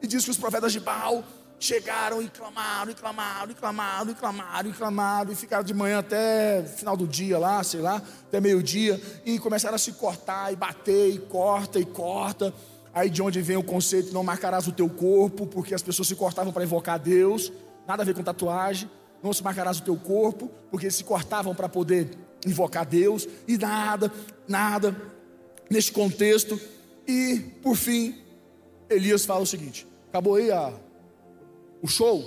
E 0.00 0.06
diz 0.06 0.24
que 0.24 0.30
os 0.30 0.36
profetas 0.36 0.72
de 0.72 0.80
Baal 0.80 1.24
chegaram 1.58 2.20
e 2.20 2.28
clamaram, 2.28 2.90
e 2.90 2.94
clamaram, 2.94 3.50
e 3.50 3.54
clamaram, 3.54 4.10
e 4.10 4.14
clamaram, 4.14 4.70
e 4.70 4.72
clamaram, 4.72 5.32
e 5.32 5.34
ficaram 5.36 5.62
de 5.62 5.72
manhã 5.72 6.00
até 6.00 6.62
final 6.64 6.96
do 6.96 7.06
dia 7.06 7.38
lá, 7.38 7.62
sei 7.62 7.80
lá, 7.80 8.02
até 8.26 8.40
meio-dia, 8.40 9.00
e 9.24 9.38
começaram 9.38 9.76
a 9.76 9.78
se 9.78 9.92
cortar, 9.92 10.52
e 10.52 10.56
bater, 10.56 11.10
e 11.10 11.18
corta, 11.18 11.78
e 11.78 11.84
corta. 11.84 12.52
Aí 12.92 13.08
de 13.08 13.22
onde 13.22 13.40
vem 13.40 13.56
o 13.56 13.62
conceito, 13.62 14.12
não 14.12 14.24
marcarás 14.24 14.66
o 14.66 14.72
teu 14.72 14.88
corpo, 14.90 15.46
porque 15.46 15.74
as 15.74 15.82
pessoas 15.82 16.08
se 16.08 16.16
cortavam 16.16 16.52
para 16.52 16.64
invocar 16.64 16.98
Deus, 16.98 17.52
nada 17.86 18.02
a 18.02 18.06
ver 18.06 18.14
com 18.14 18.22
tatuagem, 18.22 18.90
não 19.22 19.32
se 19.32 19.42
marcarás 19.42 19.78
o 19.78 19.82
teu 19.82 19.96
corpo, 19.96 20.50
porque 20.70 20.90
se 20.90 21.04
cortavam 21.04 21.54
para 21.54 21.68
poder 21.68 22.10
invocar 22.44 22.84
Deus, 22.84 23.28
e 23.46 23.56
nada, 23.56 24.12
nada, 24.48 24.96
neste 25.70 25.92
contexto, 25.92 26.60
e 27.06 27.38
por 27.62 27.76
fim, 27.76 28.18
Elias 28.90 29.24
fala 29.24 29.42
o 29.42 29.46
seguinte: 29.46 29.86
acabou 30.08 30.36
aí 30.36 30.50
a 30.50 30.72
o 31.82 31.88
show, 31.88 32.24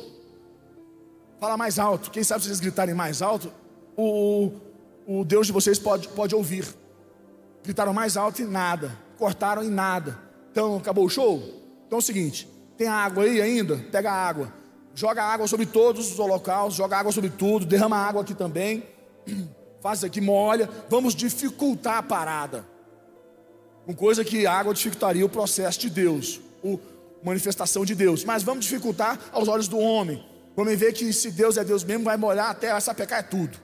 fala 1.40 1.56
mais 1.56 1.80
alto. 1.80 2.12
Quem 2.12 2.24
sabe 2.24 2.42
se 2.42 2.48
vocês 2.48 2.60
gritarem 2.60 2.94
mais 2.94 3.22
alto, 3.22 3.52
o, 3.96 4.52
o 5.08 5.24
Deus 5.24 5.48
de 5.48 5.54
vocês 5.54 5.80
pode, 5.80 6.08
pode 6.10 6.36
ouvir. 6.36 6.68
Gritaram 7.64 7.94
mais 7.94 8.18
alto 8.18 8.42
e 8.42 8.46
nada, 8.46 8.98
cortaram 9.18 9.64
e 9.64 9.70
nada. 9.70 10.20
Então, 10.52 10.78
acabou 10.78 11.06
o 11.06 11.10
show? 11.10 11.42
Então 11.88 11.98
é 11.98 12.02
o 12.02 12.02
seguinte: 12.02 12.48
tem 12.78 12.88
água 12.88 13.24
aí 13.24 13.42
ainda? 13.42 13.78
Pega 13.92 14.12
a 14.12 14.28
água, 14.28 14.54
joga 14.96 15.24
água 15.24 15.48
sobre 15.48 15.66
todos 15.66 16.12
os 16.12 16.18
holocaustos, 16.18 16.78
joga 16.78 16.98
água 16.98 17.12
sobre 17.12 17.30
tudo, 17.30 17.66
derrama 17.66 17.98
água 17.98 18.22
aqui 18.22 18.34
também. 18.34 18.84
Faz 19.82 20.00
isso 20.00 20.06
aqui, 20.08 20.20
molha. 20.20 20.68
Vamos 20.90 21.14
dificultar 21.14 21.98
a 21.98 22.04
parada. 22.04 22.66
Uma 23.86 23.96
coisa 23.96 24.26
que 24.26 24.48
a 24.48 24.54
água 24.54 24.74
dificultaria 24.74 25.24
o 25.24 25.30
processo 25.30 25.80
de 25.80 25.90
Deus. 25.92 26.42
O, 26.64 26.80
manifestação 27.26 27.84
de 27.84 27.96
Deus. 27.96 28.24
Mas 28.24 28.44
vamos 28.44 28.66
dificultar 28.66 29.20
aos 29.32 29.48
olhos 29.48 29.68
do 29.68 29.78
homem. 29.80 30.24
Vamos 30.56 30.76
ver 30.76 30.94
que 30.94 31.12
se 31.12 31.32
Deus 31.32 31.58
é 31.58 31.64
Deus 31.64 31.84
mesmo, 31.84 32.06
vai 32.06 32.16
molhar 32.16 32.50
até 32.50 32.68
essa 32.68 32.94
pecar 32.94 33.20
é 33.20 33.24
tudo. 33.24 33.58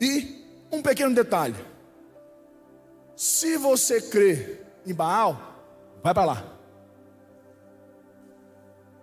E 0.00 0.44
um 0.70 0.80
pequeno 0.82 1.14
detalhe: 1.14 1.56
se 3.16 3.56
você 3.56 4.00
crê 4.00 4.60
em 4.86 4.94
Baal, 4.94 5.98
vai 6.02 6.14
para 6.14 6.24
lá. 6.24 6.59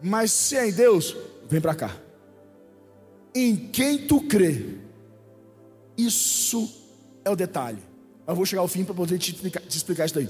Mas 0.01 0.31
se 0.31 0.55
é 0.55 0.67
em 0.67 0.71
Deus, 0.71 1.15
vem 1.47 1.61
para 1.61 1.75
cá. 1.75 1.95
Em 3.33 3.55
quem 3.55 4.07
tu 4.07 4.21
crê, 4.21 4.77
isso 5.97 6.69
é 7.23 7.29
o 7.29 7.35
detalhe. 7.35 7.81
Eu 8.27 8.35
vou 8.35 8.45
chegar 8.45 8.61
ao 8.61 8.67
fim 8.67 8.83
para 8.83 8.93
poder 8.93 9.17
te 9.17 9.31
explicar, 9.31 9.61
te 9.61 9.77
explicar 9.77 10.05
isso 10.05 10.15
daí. 10.15 10.29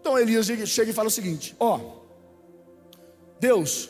Então 0.00 0.18
Elias 0.18 0.46
chega 0.46 0.90
e 0.90 0.94
fala 0.94 1.08
o 1.08 1.10
seguinte: 1.10 1.54
ó. 1.58 1.98
Deus, 3.38 3.88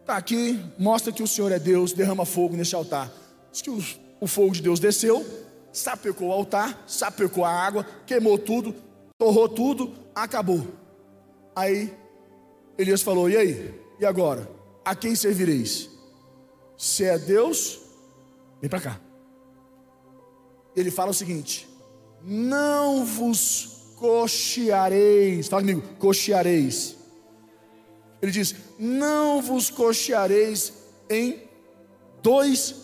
está 0.00 0.16
aqui, 0.16 0.60
mostra 0.76 1.12
que 1.12 1.22
o 1.22 1.26
Senhor 1.26 1.52
é 1.52 1.58
Deus, 1.58 1.92
derrama 1.92 2.26
fogo 2.26 2.56
nesse 2.56 2.74
altar. 2.74 3.12
Diz 3.52 3.62
que 3.62 3.70
o, 3.70 3.78
o 4.20 4.26
fogo 4.26 4.52
de 4.52 4.60
Deus 4.60 4.80
desceu, 4.80 5.24
sapecou 5.72 6.28
o 6.28 6.32
altar, 6.32 6.82
sapecou 6.86 7.44
a 7.44 7.50
água, 7.50 7.86
queimou 8.04 8.36
tudo, 8.36 8.74
torrou 9.16 9.48
tudo, 9.48 9.92
acabou. 10.14 10.66
Aí 11.54 11.92
Elias 12.76 13.02
falou: 13.02 13.30
E 13.30 13.36
aí? 13.36 13.83
E 13.98 14.06
agora? 14.06 14.50
A 14.84 14.94
quem 14.94 15.14
servireis? 15.14 15.88
Se 16.76 17.04
é 17.04 17.18
Deus, 17.18 17.80
vem 18.60 18.68
para 18.68 18.80
cá. 18.80 19.00
Ele 20.74 20.90
fala 20.90 21.10
o 21.10 21.14
seguinte: 21.14 21.68
Não 22.22 23.04
vos 23.04 23.94
cocheareis, 23.96 25.48
fala 25.48 25.62
comigo, 25.62 25.82
cocheareis 25.98 26.96
ele 28.24 28.32
diz: 28.32 28.54
Não 28.78 29.42
vos 29.42 29.68
cocheareis 29.68 30.72
em 31.10 31.42
dois 32.22 32.74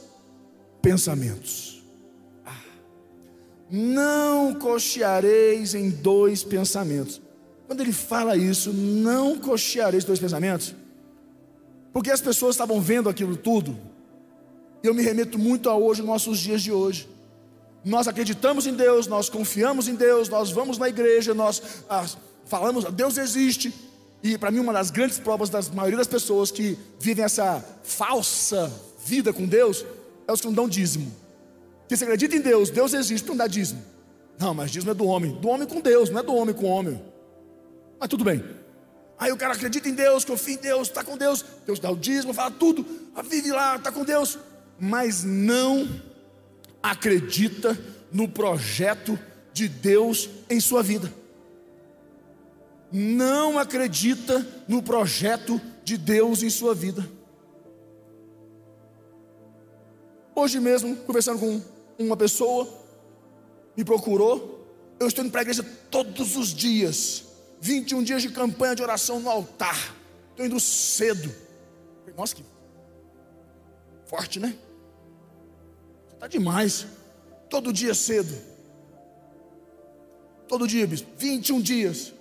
pensamentos. 0.82 1.82
Ah. 2.44 2.62
Não 3.70 4.54
cocheareis 4.56 5.74
em 5.74 5.88
dois 5.88 6.44
pensamentos. 6.44 7.22
Quando 7.66 7.80
ele 7.80 7.92
fala 7.92 8.36
isso, 8.36 8.70
não 8.70 9.38
cocheareis 9.38 10.04
dois 10.04 10.20
pensamentos, 10.20 10.74
porque 11.92 12.11
as 12.11 12.20
pessoas 12.20 12.54
estavam 12.54 12.80
vendo 12.80 13.09
aquilo 13.09 13.37
tudo, 13.37 13.76
e 14.82 14.87
eu 14.87 14.94
me 14.94 15.02
remeto 15.02 15.38
muito 15.38 15.68
a 15.68 15.76
hoje, 15.76 16.02
nossos 16.02 16.38
dias 16.38 16.62
de 16.62 16.73
hoje. 16.73 17.09
Nós 17.85 18.09
acreditamos 18.09 18.66
em 18.66 18.75
Deus, 18.75 19.06
nós 19.06 19.28
confiamos 19.28 19.88
em 19.88 19.94
Deus, 19.94 20.28
nós 20.28 20.50
vamos 20.50 20.78
na 20.78 20.88
igreja, 20.88 21.35
nós 21.35 21.62
ah, 21.88 22.06
falamos, 22.44 22.85
Deus 22.92 23.16
existe, 23.18 23.73
e 24.23 24.37
para 24.37 24.50
mim, 24.50 24.59
uma 24.59 24.73
das 24.73 24.90
grandes 24.90 25.18
provas 25.18 25.49
da 25.49 25.62
maioria 25.75 25.97
das 25.97 26.06
pessoas 26.06 26.50
que 26.50 26.78
vivem 26.99 27.25
essa 27.25 27.64
falsa 27.82 28.70
vida 29.04 29.32
com 29.32 29.47
Deus 29.47 29.85
é 30.26 30.32
os 30.32 30.40
que 30.40 30.47
não 30.47 30.54
dão 30.54 30.68
dízimo. 30.68 31.11
Que 31.88 31.97
se 31.97 32.04
acredita 32.04 32.37
em 32.37 32.40
Deus, 32.40 32.70
Deus 32.70 32.92
existe, 32.92 33.26
não 33.26 33.37
dá 33.37 33.47
dízimo. 33.47 33.82
Não, 34.38 34.54
mas 34.54 34.70
dízimo 34.70 34.92
é 34.92 34.94
do 34.94 35.06
homem. 35.06 35.32
Do 35.32 35.49
homem 35.49 35.66
com 35.66 35.80
Deus, 35.80 36.11
não 36.11 36.20
é 36.20 36.23
do 36.23 36.35
homem 36.35 36.54
com 36.54 36.66
homem. 36.66 37.02
Mas 37.99 38.09
tudo 38.09 38.25
bem. 38.25 38.44
Aí 39.20 39.30
o 39.30 39.36
cara 39.36 39.52
acredita 39.52 39.86
em 39.86 39.92
Deus, 39.92 40.24
confia 40.24 40.54
em 40.54 40.56
Deus, 40.56 40.88
está 40.88 41.04
com 41.04 41.14
Deus. 41.14 41.44
Deus 41.66 41.78
dá 41.78 41.90
o 41.90 41.96
dízimo, 41.96 42.32
fala 42.32 42.50
tudo, 42.50 42.86
vive 43.28 43.52
lá, 43.52 43.76
está 43.76 43.92
com 43.92 44.02
Deus. 44.02 44.38
Mas 44.78 45.22
não 45.22 45.86
acredita 46.82 47.78
no 48.10 48.26
projeto 48.26 49.18
de 49.52 49.68
Deus 49.68 50.30
em 50.48 50.58
sua 50.58 50.82
vida. 50.82 51.12
Não 52.90 53.58
acredita 53.58 54.44
no 54.66 54.82
projeto 54.82 55.60
de 55.84 55.98
Deus 55.98 56.42
em 56.42 56.48
sua 56.48 56.74
vida. 56.74 57.06
Hoje 60.34 60.58
mesmo, 60.58 60.96
conversando 60.96 61.38
com 61.38 61.60
uma 61.98 62.16
pessoa, 62.16 62.66
me 63.76 63.84
procurou. 63.84 64.66
Eu 64.98 65.08
estou 65.08 65.22
indo 65.22 65.30
para 65.30 65.42
a 65.42 65.42
igreja 65.42 65.62
todos 65.90 66.36
os 66.36 66.54
dias. 66.54 67.29
21 67.60 68.02
dias 68.02 68.22
de 68.22 68.30
campanha 68.30 68.74
de 68.74 68.82
oração 68.82 69.20
no 69.20 69.28
altar. 69.28 69.94
Estou 70.30 70.46
indo 70.46 70.58
cedo. 70.58 71.32
Nossa, 72.16 72.34
que 72.34 72.44
forte, 74.06 74.40
né? 74.40 74.56
Está 76.12 76.26
demais. 76.26 76.86
Todo 77.48 77.72
dia 77.72 77.94
cedo. 77.94 78.34
Todo 80.48 80.66
dia, 80.66 80.86
bispo. 80.86 81.08
21 81.16 81.60
dias. 81.60 82.12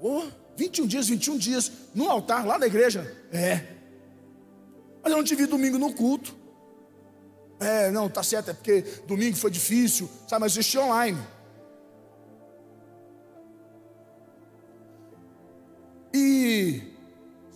Pô, 0.00 0.26
21 0.56 0.86
dias, 0.86 1.08
21 1.08 1.38
dias. 1.38 1.72
No 1.94 2.08
altar, 2.08 2.46
lá 2.46 2.58
na 2.58 2.66
igreja. 2.66 3.16
É. 3.32 3.66
Mas 5.02 5.10
eu 5.10 5.16
não 5.16 5.24
te 5.24 5.34
vi 5.34 5.46
domingo 5.46 5.78
no 5.78 5.92
culto. 5.92 6.36
É, 7.60 7.90
não, 7.90 8.08
tá 8.08 8.22
certo, 8.22 8.50
é 8.50 8.54
porque 8.54 8.82
domingo 9.06 9.36
foi 9.36 9.50
difícil, 9.50 10.08
sabe, 10.28 10.42
mas 10.42 10.52
assisti 10.52 10.78
online. 10.78 11.18
E 16.12 16.82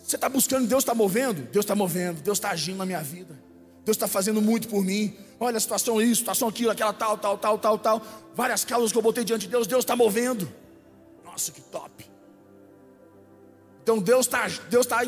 você 0.02 0.16
está 0.16 0.28
buscando, 0.28 0.66
Deus 0.66 0.82
está 0.82 0.94
movendo? 0.94 1.42
Deus 1.50 1.64
está 1.64 1.74
movendo, 1.74 2.20
Deus 2.22 2.38
está 2.38 2.50
agindo 2.50 2.78
na 2.78 2.86
minha 2.86 3.02
vida. 3.02 3.38
Deus 3.84 3.96
está 3.96 4.06
fazendo 4.06 4.40
muito 4.40 4.68
por 4.68 4.84
mim. 4.84 5.16
Olha 5.40 5.56
a 5.56 5.60
situação 5.60 6.00
isso, 6.00 6.16
situação 6.16 6.48
aquilo, 6.48 6.70
aquela 6.70 6.92
tal, 6.92 7.18
tal, 7.18 7.36
tal, 7.38 7.58
tal, 7.58 7.78
tal. 7.78 8.02
Várias 8.34 8.64
causas 8.64 8.92
que 8.92 8.98
eu 8.98 9.02
botei 9.02 9.24
diante 9.24 9.42
de 9.42 9.48
Deus, 9.48 9.66
Deus 9.66 9.82
está 9.82 9.96
movendo. 9.96 10.48
Nossa, 11.24 11.50
que 11.50 11.60
top. 11.60 12.04
Então 13.82 13.98
Deus 13.98 14.26
está, 14.26 14.46
Deus 14.70 14.86
está, 14.86 15.02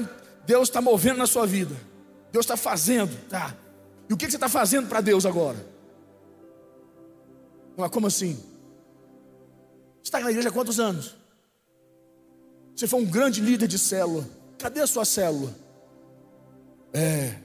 Deus 0.47 0.69
está 0.69 0.81
movendo 0.81 1.19
na 1.19 1.27
sua 1.27 1.47
vida. 1.47 1.77
Deus 2.33 2.45
está 2.45 2.57
fazendo, 2.57 3.17
tá? 3.29 3.55
E 4.09 4.13
o 4.13 4.17
que 4.17 4.29
você 4.29 4.37
está 4.37 4.49
fazendo 4.49 4.89
para 4.89 5.01
Deus 5.01 5.25
agora? 5.25 5.65
Mas 7.77 7.91
como 7.91 8.07
assim? 8.07 8.35
Você 8.35 10.09
está 10.09 10.21
na 10.21 10.31
igreja 10.31 10.49
há 10.49 10.53
quantos 10.53 10.81
anos? 10.81 11.15
Você 12.75 12.87
foi 12.87 13.01
um 13.01 13.07
grande 13.07 13.41
líder 13.41 13.69
de 13.69 13.79
célula. 13.79 14.29
Cadê 14.59 14.81
a 14.81 14.87
sua 14.87 15.05
célula? 15.05 15.55
É, 16.93 17.37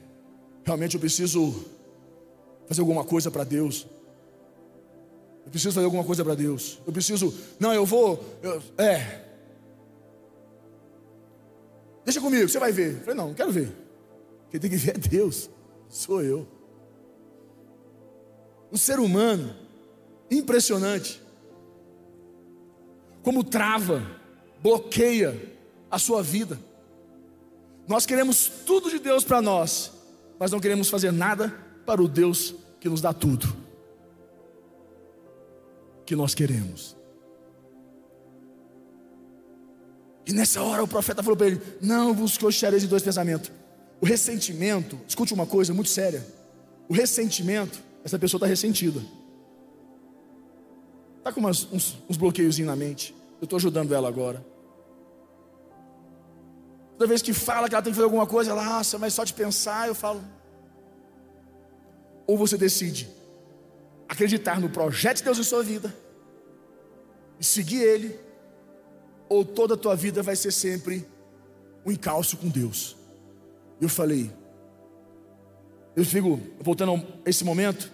realmente 0.64 0.94
eu 0.94 1.00
preciso 1.00 1.64
fazer 2.66 2.80
alguma 2.80 3.04
coisa 3.04 3.30
para 3.30 3.44
Deus. 3.44 3.86
Eu 5.44 5.50
preciso 5.50 5.74
fazer 5.74 5.84
alguma 5.84 6.04
coisa 6.04 6.24
para 6.24 6.34
Deus. 6.34 6.80
Eu 6.86 6.92
preciso. 6.92 7.34
Não, 7.58 7.72
eu 7.72 7.84
vou. 7.84 8.24
Eu, 8.42 8.62
é. 8.78 9.24
Deixa 12.04 12.20
comigo, 12.20 12.48
você 12.48 12.58
vai 12.58 12.72
ver. 12.72 12.94
Eu 12.94 13.00
falei, 13.00 13.14
não, 13.14 13.28
não 13.28 13.34
quero 13.34 13.52
ver. 13.52 13.72
Quem 14.50 14.58
tem 14.58 14.70
que 14.70 14.76
ver 14.76 14.96
é 14.96 14.98
Deus 14.98 15.50
sou 15.88 16.22
eu. 16.22 16.46
O 18.70 18.78
ser 18.78 19.00
humano, 19.00 19.54
impressionante, 20.30 21.20
como 23.22 23.42
trava, 23.42 24.19
bloqueia 24.62 25.40
a 25.90 25.98
sua 25.98 26.22
vida. 26.22 26.58
Nós 27.86 28.06
queremos 28.06 28.50
tudo 28.64 28.90
de 28.90 28.98
Deus 28.98 29.24
para 29.24 29.42
nós, 29.42 29.92
mas 30.38 30.52
não 30.52 30.60
queremos 30.60 30.88
fazer 30.88 31.12
nada 31.12 31.48
para 31.84 32.02
o 32.02 32.08
Deus 32.08 32.54
que 32.78 32.88
nos 32.88 33.00
dá 33.00 33.12
tudo 33.12 33.70
que 36.10 36.16
nós 36.16 36.34
queremos. 36.34 36.96
E 40.26 40.32
nessa 40.32 40.60
hora 40.60 40.82
o 40.82 40.88
profeta 40.88 41.22
falou 41.22 41.36
para 41.36 41.46
ele: 41.46 41.60
Não 41.80 42.12
vos 42.12 42.36
coxareis 42.36 42.82
de 42.82 42.88
dois 42.88 43.02
pensamentos. 43.02 43.50
O 44.00 44.06
ressentimento, 44.06 44.98
escute 45.06 45.32
uma 45.32 45.46
coisa 45.46 45.72
muito 45.72 45.88
séria. 45.88 46.26
O 46.88 46.94
ressentimento, 46.94 47.80
essa 48.02 48.18
pessoa 48.18 48.38
está 48.38 48.46
ressentida. 48.46 49.00
Está 51.18 51.32
com 51.32 51.38
umas, 51.40 51.68
uns, 51.70 51.96
uns 52.08 52.16
bloqueios 52.16 52.58
na 52.58 52.74
mente. 52.74 53.14
Eu 53.40 53.44
estou 53.44 53.56
ajudando 53.56 53.94
ela 53.94 54.08
agora. 54.08 54.44
Toda 57.00 57.08
vez 57.08 57.22
que 57.22 57.32
fala 57.32 57.66
que 57.66 57.74
ela 57.74 57.80
tem 57.82 57.94
que 57.94 57.96
fazer 57.96 58.04
alguma 58.04 58.26
coisa, 58.26 58.50
ela, 58.50 58.62
nossa, 58.62 58.98
mas 58.98 59.14
só 59.14 59.24
de 59.24 59.32
pensar, 59.32 59.88
eu 59.88 59.94
falo. 59.94 60.22
Ou 62.26 62.36
você 62.36 62.58
decide 62.58 63.08
acreditar 64.06 64.60
no 64.60 64.68
projeto 64.68 65.16
de 65.16 65.22
Deus 65.24 65.38
em 65.38 65.42
sua 65.42 65.62
vida 65.62 65.96
e 67.38 67.44
seguir 67.44 67.82
Ele, 67.82 68.20
ou 69.30 69.46
toda 69.46 69.72
a 69.72 69.76
tua 69.78 69.96
vida 69.96 70.22
vai 70.22 70.36
ser 70.36 70.52
sempre 70.52 71.08
um 71.86 71.90
encalço 71.90 72.36
com 72.36 72.48
Deus. 72.50 72.98
Eu 73.80 73.88
falei, 73.88 74.30
eu 75.96 76.04
fico 76.04 76.38
voltando 76.60 76.96
a 77.24 77.30
esse 77.30 77.44
momento, 77.44 77.90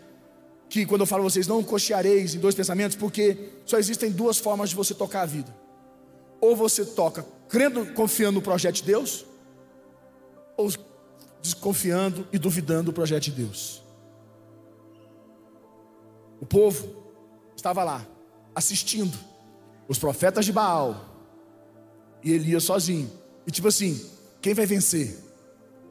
que 0.69 0.85
quando 0.85 1.03
eu 1.03 1.07
falo 1.07 1.23
a 1.23 1.31
vocês, 1.31 1.47
não 1.47 1.62
cocheareis 1.62 2.35
em 2.35 2.40
dois 2.40 2.57
pensamentos, 2.57 2.97
porque 2.97 3.53
só 3.64 3.79
existem 3.79 4.11
duas 4.11 4.37
formas 4.37 4.71
de 4.71 4.75
você 4.75 4.95
tocar 4.95 5.23
a 5.23 5.27
vida. 5.27 5.57
Ou 6.40 6.57
você 6.57 6.85
toca 6.85 7.25
crendo, 7.49 7.87
confiando 7.95 8.37
no 8.37 8.43
projeto 8.43 8.77
de 8.77 8.83
Deus, 8.83 9.25
ou 10.57 10.73
desconfiando 11.41 12.27
e 12.33 12.39
duvidando 12.39 12.85
do 12.85 12.93
projeto 12.93 13.25
de 13.25 13.33
Deus. 13.33 13.83
O 16.41 16.47
povo 16.47 17.05
estava 17.57 17.83
lá, 17.85 18.07
assistindo 18.55 19.17
os 19.89 19.99
profetas 19.99 20.45
de 20.45 20.53
Baal 20.53 21.05
e 22.23 22.33
Elias 22.33 22.65
sozinho. 22.65 23.11
E 23.47 23.51
tipo 23.51 23.69
assim, 23.69 24.05
quem 24.41 24.55
vai 24.55 24.67
vencer? 24.67 25.17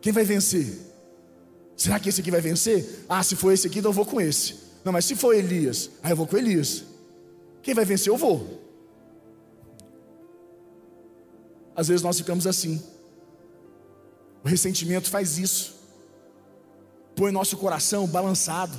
Quem 0.02 0.12
vai 0.12 0.24
vencer? 0.24 0.78
Será 1.76 2.00
que 2.00 2.10
esse 2.10 2.22
aqui 2.22 2.32
vai 2.32 2.41
vencer? 2.41 3.06
Ah, 3.10 3.24
se 3.24 3.36
for 3.36 3.52
esse 3.52 3.68
aqui, 3.68 3.80
então 3.80 3.89
eu 3.89 3.94
vou 3.96 4.06
com 4.06 4.20
esse. 4.22 4.65
Não, 4.84 4.94
mas 4.94 5.06
se 5.06 5.15
for 5.15 5.34
Elias, 5.34 5.89
aí 6.04 6.12
eu 6.12 6.15
vou 6.15 6.28
com 6.28 6.38
Elias. 6.38 6.84
Quem 7.62 7.74
vai 7.74 7.86
vencer, 7.86 8.12
eu 8.12 8.18
vou. 8.18 8.64
Às 11.75 11.88
vezes 11.88 12.01
nós 12.01 12.17
ficamos 12.17 12.47
assim. 12.47 12.81
O 14.43 14.47
ressentimento 14.47 15.09
faz 15.09 15.38
isso. 15.38 15.75
Põe 17.15 17.31
nosso 17.31 17.57
coração 17.57 18.07
balançado, 18.07 18.77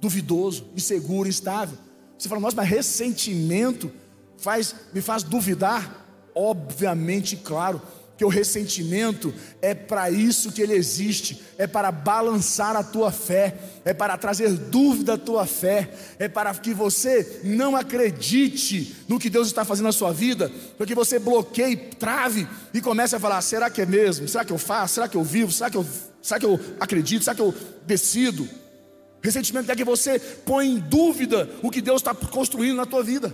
duvidoso, 0.00 0.66
inseguro, 0.76 1.28
instável. 1.28 1.78
Você 2.18 2.28
fala, 2.28 2.40
nossa, 2.40 2.56
mas 2.56 2.68
ressentimento 2.68 3.92
faz, 4.38 4.74
me 4.92 5.00
faz 5.00 5.22
duvidar? 5.22 6.04
Obviamente, 6.34 7.36
claro 7.36 7.80
que 8.16 8.24
o 8.24 8.28
ressentimento 8.28 9.32
é 9.60 9.74
para 9.74 10.10
isso 10.10 10.50
que 10.50 10.62
ele 10.62 10.72
existe, 10.72 11.42
é 11.58 11.66
para 11.66 11.92
balançar 11.92 12.74
a 12.74 12.82
tua 12.82 13.12
fé, 13.12 13.54
é 13.84 13.92
para 13.92 14.16
trazer 14.16 14.50
dúvida 14.52 15.14
à 15.14 15.18
tua 15.18 15.46
fé, 15.46 15.90
é 16.18 16.26
para 16.26 16.54
que 16.54 16.72
você 16.72 17.40
não 17.44 17.76
acredite 17.76 18.96
no 19.06 19.18
que 19.18 19.28
Deus 19.28 19.48
está 19.48 19.64
fazendo 19.64 19.86
na 19.86 19.92
sua 19.92 20.12
vida, 20.12 20.50
para 20.76 20.86
que 20.86 20.94
você 20.94 21.18
bloqueie, 21.18 21.76
trave 21.76 22.48
e 22.72 22.80
comece 22.80 23.14
a 23.14 23.20
falar: 23.20 23.40
será 23.42 23.68
que 23.68 23.82
é 23.82 23.86
mesmo? 23.86 24.26
Será 24.26 24.44
que 24.44 24.52
eu 24.52 24.58
faço? 24.58 24.94
Será 24.94 25.08
que 25.08 25.16
eu 25.16 25.24
vivo? 25.24 25.52
Será 25.52 25.70
que 25.70 25.76
eu, 25.76 25.86
será 26.22 26.40
que 26.40 26.46
eu 26.46 26.58
acredito? 26.80 27.24
Será 27.24 27.34
que 27.34 27.42
eu 27.42 27.54
decido? 27.86 28.48
Ressentimento 29.22 29.70
é 29.70 29.76
que 29.76 29.84
você 29.84 30.18
põe 30.18 30.68
em 30.68 30.78
dúvida 30.78 31.50
o 31.62 31.70
que 31.70 31.82
Deus 31.82 32.00
está 32.00 32.14
construindo 32.14 32.76
na 32.76 32.86
tua 32.86 33.02
vida. 33.02 33.32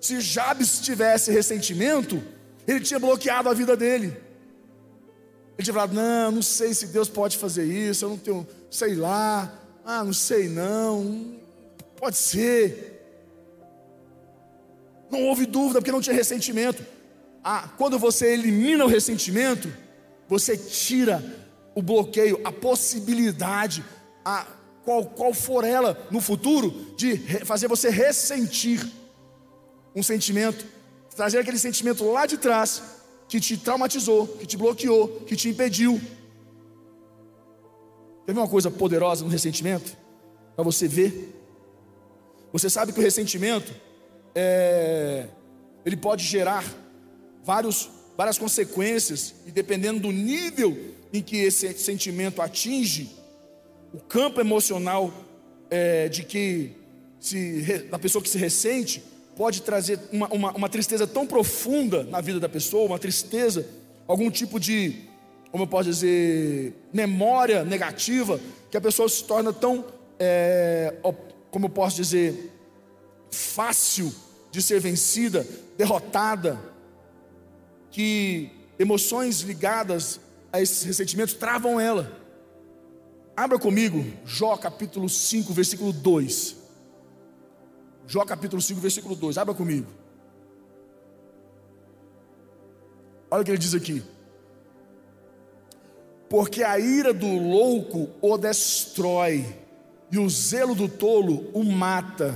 Se 0.00 0.20
Jabes 0.20 0.80
tivesse 0.80 1.30
ressentimento, 1.32 2.22
ele 2.68 2.80
tinha 2.80 3.00
bloqueado 3.00 3.48
a 3.48 3.54
vida 3.54 3.74
dele. 3.74 4.08
Ele 5.56 5.64
tinha 5.64 5.72
falado: 5.72 5.94
Não, 5.94 6.30
não 6.30 6.42
sei 6.42 6.74
se 6.74 6.88
Deus 6.88 7.08
pode 7.08 7.38
fazer 7.38 7.64
isso, 7.64 8.04
eu 8.04 8.10
não 8.10 8.18
tenho, 8.18 8.46
sei 8.70 8.94
lá, 8.94 9.52
ah, 9.84 10.04
não 10.04 10.12
sei 10.12 10.48
não, 10.48 11.34
pode 11.96 12.16
ser. 12.16 12.94
Não 15.10 15.22
houve 15.24 15.46
dúvida, 15.46 15.80
porque 15.80 15.90
não 15.90 16.02
tinha 16.02 16.14
ressentimento. 16.14 16.84
Ah, 17.42 17.70
quando 17.78 17.98
você 17.98 18.34
elimina 18.34 18.84
o 18.84 18.88
ressentimento, 18.88 19.72
você 20.28 20.54
tira 20.54 21.24
o 21.74 21.80
bloqueio, 21.80 22.38
a 22.44 22.52
possibilidade, 22.52 23.82
a, 24.22 24.46
qual, 24.84 25.06
qual 25.06 25.32
for 25.32 25.64
ela 25.64 25.98
no 26.10 26.20
futuro, 26.20 26.94
de 26.96 27.16
fazer 27.46 27.66
você 27.66 27.88
ressentir 27.88 28.86
um 29.96 30.02
sentimento 30.02 30.66
trazer 31.18 31.40
aquele 31.40 31.58
sentimento 31.58 32.08
lá 32.12 32.26
de 32.26 32.38
trás 32.38 32.80
que 33.28 33.40
te 33.40 33.56
traumatizou, 33.56 34.28
que 34.28 34.46
te 34.46 34.56
bloqueou, 34.56 35.08
que 35.26 35.34
te 35.34 35.48
impediu. 35.48 36.00
Quer 38.24 38.32
ver 38.34 38.38
uma 38.38 38.46
coisa 38.46 38.70
poderosa 38.70 39.24
no 39.24 39.30
ressentimento? 39.30 39.96
Para 40.54 40.64
você 40.64 40.86
ver 40.86 41.34
Você 42.52 42.70
sabe 42.70 42.92
que 42.92 43.00
o 43.00 43.02
ressentimento 43.02 43.74
é, 44.32 45.26
ele 45.84 45.96
pode 45.96 46.24
gerar 46.24 46.64
vários, 47.42 47.90
várias 48.16 48.38
consequências, 48.38 49.34
e 49.44 49.50
dependendo 49.50 49.98
do 49.98 50.12
nível 50.12 50.94
em 51.12 51.20
que 51.20 51.38
esse 51.38 51.76
sentimento 51.78 52.40
atinge, 52.40 53.10
o 53.92 53.98
campo 53.98 54.40
emocional 54.40 55.12
é, 55.68 56.08
de 56.08 56.22
que 56.22 56.76
se, 57.18 57.88
da 57.90 57.98
pessoa 57.98 58.22
que 58.22 58.28
se 58.28 58.38
ressente 58.38 59.02
pode 59.38 59.62
trazer 59.62 60.00
uma, 60.12 60.26
uma, 60.26 60.50
uma 60.50 60.68
tristeza 60.68 61.06
tão 61.06 61.24
profunda 61.24 62.02
na 62.02 62.20
vida 62.20 62.40
da 62.40 62.48
pessoa, 62.48 62.86
uma 62.86 62.98
tristeza, 62.98 63.64
algum 64.04 64.28
tipo 64.32 64.58
de, 64.58 65.04
como 65.52 65.62
eu 65.62 65.68
posso 65.68 65.88
dizer, 65.88 66.74
memória 66.92 67.64
negativa, 67.64 68.40
que 68.68 68.76
a 68.76 68.80
pessoa 68.80 69.08
se 69.08 69.22
torna 69.22 69.52
tão, 69.52 69.84
é, 70.18 70.92
como 71.52 71.66
eu 71.66 71.70
posso 71.70 71.94
dizer, 71.94 72.52
fácil 73.30 74.12
de 74.50 74.60
ser 74.60 74.80
vencida, 74.80 75.46
derrotada, 75.76 76.58
que 77.92 78.50
emoções 78.76 79.42
ligadas 79.42 80.18
a 80.52 80.60
esses 80.60 80.82
ressentimentos 80.82 81.34
travam 81.34 81.78
ela. 81.78 82.12
Abra 83.36 83.56
comigo 83.56 84.04
Jó 84.26 84.56
capítulo 84.56 85.08
5, 85.08 85.52
versículo 85.52 85.92
2. 85.92 86.57
Jó 88.08 88.24
capítulo 88.24 88.62
5, 88.62 88.80
versículo 88.80 89.14
2. 89.14 89.36
Abra 89.36 89.54
comigo. 89.54 89.86
Olha 93.30 93.42
o 93.42 93.44
que 93.44 93.50
ele 93.50 93.58
diz 93.58 93.74
aqui. 93.74 94.02
Porque 96.30 96.62
a 96.62 96.78
ira 96.78 97.12
do 97.12 97.26
louco 97.26 98.08
o 98.22 98.38
destrói, 98.38 99.44
e 100.10 100.18
o 100.18 100.28
zelo 100.30 100.74
do 100.74 100.88
tolo 100.88 101.50
o 101.52 101.62
mata. 101.62 102.34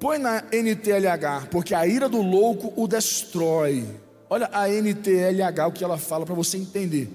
Põe 0.00 0.16
na 0.16 0.44
NTLH, 0.50 1.48
porque 1.50 1.74
a 1.74 1.86
ira 1.86 2.08
do 2.08 2.22
louco 2.22 2.72
o 2.74 2.88
destrói. 2.88 3.86
Olha 4.30 4.48
a 4.50 4.66
NTLH, 4.66 5.66
o 5.68 5.72
que 5.72 5.84
ela 5.84 5.98
fala 5.98 6.24
para 6.24 6.34
você 6.34 6.56
entender. 6.56 7.10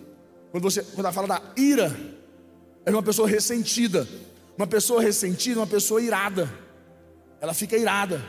Quando, 0.52 0.64
você, 0.64 0.84
quando 0.84 1.06
ela 1.06 1.12
fala 1.12 1.28
da 1.28 1.42
ira, 1.58 1.96
é 2.86 2.92
uma 2.92 3.02
pessoa 3.02 3.28
ressentida. 3.28 4.08
Uma 4.56 4.68
pessoa 4.68 5.02
ressentida, 5.02 5.60
uma 5.60 5.68
pessoa 5.68 6.00
irada 6.00 6.48
ela 7.42 7.56
fica 7.56 7.76
irada. 7.76 8.24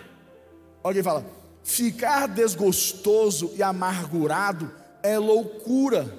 Alguém 0.82 1.02
fala: 1.02 1.24
ficar 1.62 2.26
desgostoso 2.26 3.52
e 3.54 3.62
amargurado 3.62 4.72
é 5.02 5.18
loucura, 5.18 6.12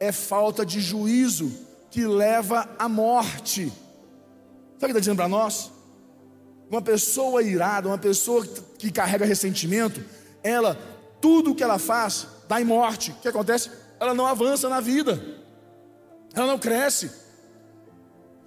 é 0.00 0.10
falta 0.10 0.64
de 0.64 0.80
juízo 0.80 1.52
que 1.90 2.06
leva 2.06 2.68
à 2.78 2.88
morte. 2.88 3.66
Sabe 3.66 3.72
o 3.72 4.78
que 4.78 4.86
está 4.86 5.00
dizendo 5.00 5.16
para 5.16 5.28
nós? 5.28 5.70
Uma 6.70 6.80
pessoa 6.80 7.42
irada, 7.42 7.86
uma 7.86 7.98
pessoa 7.98 8.46
que 8.78 8.90
carrega 8.90 9.26
ressentimento, 9.26 10.02
ela, 10.42 10.78
tudo 11.20 11.54
que 11.54 11.62
ela 11.62 11.78
faz 11.78 12.26
dá 12.48 12.60
em 12.60 12.64
morte. 12.64 13.10
O 13.10 13.14
que 13.16 13.28
acontece? 13.28 13.70
Ela 14.00 14.14
não 14.14 14.26
avança 14.26 14.68
na 14.68 14.80
vida, 14.80 15.22
ela 16.34 16.46
não 16.46 16.58
cresce. 16.58 17.21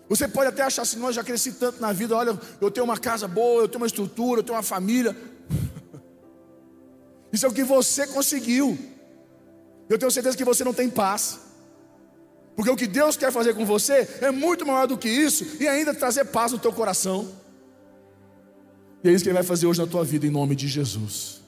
Você 0.07 0.27
pode 0.27 0.49
até 0.49 0.61
achar 0.61 0.83
assim, 0.83 0.99
nós 0.99 1.15
já 1.15 1.23
cresci 1.23 1.53
tanto 1.53 1.81
na 1.81 1.91
vida, 1.91 2.15
olha, 2.15 2.39
eu 2.61 2.69
tenho 2.69 2.83
uma 2.83 2.97
casa 2.97 3.27
boa, 3.27 3.63
eu 3.63 3.67
tenho 3.67 3.81
uma 3.81 3.87
estrutura, 3.87 4.39
eu 4.39 4.43
tenho 4.43 4.55
uma 4.55 4.63
família. 4.63 5.15
Isso 7.33 7.45
é 7.45 7.49
o 7.49 7.53
que 7.53 7.63
você 7.63 8.05
conseguiu. 8.05 8.77
Eu 9.89 9.97
tenho 9.97 10.11
certeza 10.11 10.37
que 10.37 10.43
você 10.43 10.63
não 10.63 10.73
tem 10.73 10.89
paz. 10.89 11.39
Porque 12.55 12.71
o 12.71 12.75
que 12.75 12.87
Deus 12.87 13.17
quer 13.17 13.31
fazer 13.31 13.53
com 13.53 13.65
você 13.65 14.07
é 14.21 14.31
muito 14.31 14.65
maior 14.65 14.87
do 14.87 14.97
que 14.97 15.09
isso 15.09 15.45
e 15.59 15.67
ainda 15.67 15.93
trazer 15.93 16.23
paz 16.25 16.53
no 16.53 16.57
teu 16.57 16.71
coração. 16.71 17.27
E 19.03 19.09
é 19.09 19.11
isso 19.11 19.23
que 19.23 19.29
Ele 19.29 19.35
vai 19.35 19.43
fazer 19.43 19.67
hoje 19.67 19.81
na 19.81 19.85
tua 19.85 20.05
vida, 20.05 20.25
em 20.25 20.29
nome 20.29 20.55
de 20.55 20.67
Jesus. 20.67 21.41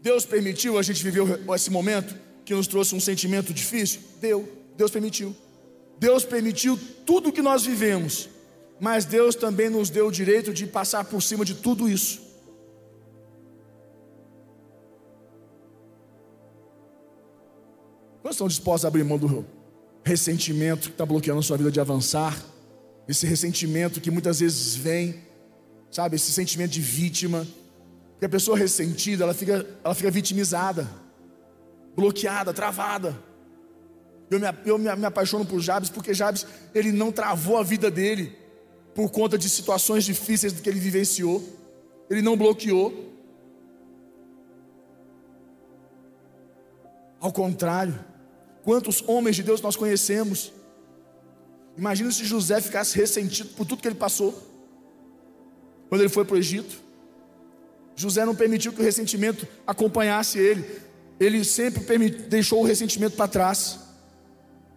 Deus 0.00 0.24
permitiu 0.24 0.78
a 0.78 0.82
gente 0.82 1.02
viver 1.02 1.40
esse 1.54 1.70
momento 1.70 2.14
que 2.44 2.54
nos 2.54 2.66
trouxe 2.66 2.94
um 2.94 3.00
sentimento 3.00 3.52
difícil? 3.52 4.00
Deu, 4.20 4.48
Deus 4.76 4.90
permitiu. 4.90 5.34
Deus 5.98 6.24
permitiu 6.24 6.78
tudo 7.04 7.32
que 7.32 7.42
nós 7.42 7.64
vivemos, 7.64 8.28
mas 8.80 9.04
Deus 9.04 9.34
também 9.34 9.68
nos 9.68 9.90
deu 9.90 10.06
o 10.06 10.12
direito 10.12 10.54
de 10.54 10.66
passar 10.66 11.04
por 11.04 11.20
cima 11.20 11.44
de 11.44 11.54
tudo 11.54 11.88
isso. 11.88 12.28
Quantos 18.22 18.36
estão 18.36 18.48
dispostos 18.48 18.84
a 18.84 18.88
abrir 18.88 19.04
mão 19.04 19.18
do 19.18 19.44
ressentimento 20.04 20.88
que 20.88 20.94
está 20.94 21.04
bloqueando 21.04 21.40
a 21.40 21.42
sua 21.42 21.56
vida 21.56 21.70
de 21.70 21.80
avançar? 21.80 22.40
Esse 23.08 23.26
ressentimento 23.26 24.00
que 24.00 24.10
muitas 24.10 24.40
vezes 24.40 24.76
vem, 24.76 25.22
sabe? 25.90 26.16
Esse 26.16 26.30
sentimento 26.30 26.72
de 26.72 26.80
vítima, 26.80 27.46
porque 28.18 28.26
a 28.26 28.28
pessoa 28.28 28.58
ressentida, 28.58 29.22
ela 29.22 29.32
fica, 29.32 29.64
ela 29.84 29.94
fica 29.94 30.10
vitimizada, 30.10 30.88
bloqueada, 31.94 32.52
travada. 32.52 33.16
Eu, 34.28 34.40
me, 34.40 34.46
eu 34.64 34.76
me, 34.76 34.96
me 34.96 35.06
apaixono 35.06 35.46
por 35.46 35.60
Jabes 35.60 35.88
porque 35.88 36.12
Jabes, 36.12 36.44
ele 36.74 36.90
não 36.90 37.12
travou 37.12 37.56
a 37.58 37.62
vida 37.62 37.88
dele 37.88 38.36
por 38.92 39.08
conta 39.12 39.38
de 39.38 39.48
situações 39.48 40.04
difíceis 40.04 40.52
que 40.52 40.68
ele 40.68 40.80
vivenciou. 40.80 41.40
Ele 42.10 42.20
não 42.20 42.36
bloqueou. 42.36 43.14
Ao 47.20 47.30
contrário, 47.30 48.04
quantos 48.64 49.00
homens 49.06 49.36
de 49.36 49.44
Deus 49.44 49.60
nós 49.60 49.76
conhecemos? 49.76 50.52
Imagina 51.76 52.10
se 52.10 52.24
José 52.24 52.60
ficasse 52.60 52.96
ressentido 52.96 53.50
por 53.50 53.64
tudo 53.64 53.80
que 53.80 53.86
ele 53.86 53.94
passou 53.94 54.34
quando 55.88 56.00
ele 56.00 56.10
foi 56.10 56.24
para 56.24 56.34
o 56.34 56.38
Egito. 56.38 56.87
José 57.98 58.24
não 58.24 58.34
permitiu 58.34 58.72
que 58.72 58.80
o 58.80 58.84
ressentimento 58.84 59.44
acompanhasse 59.66 60.38
ele. 60.38 60.64
Ele 61.18 61.42
sempre 61.42 62.08
deixou 62.08 62.62
o 62.62 62.64
ressentimento 62.64 63.16
para 63.16 63.26
trás. 63.26 63.80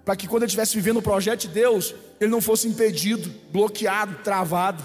Para 0.03 0.15
que 0.15 0.27
quando 0.27 0.41
ele 0.41 0.47
estivesse 0.47 0.73
vivendo 0.73 0.97
o 0.97 1.01
projeto 1.03 1.41
de 1.41 1.49
Deus, 1.49 1.93
ele 2.19 2.31
não 2.31 2.41
fosse 2.41 2.67
impedido, 2.67 3.31
bloqueado, 3.51 4.23
travado, 4.23 4.83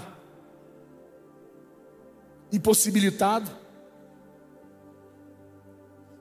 impossibilitado. 2.53 3.49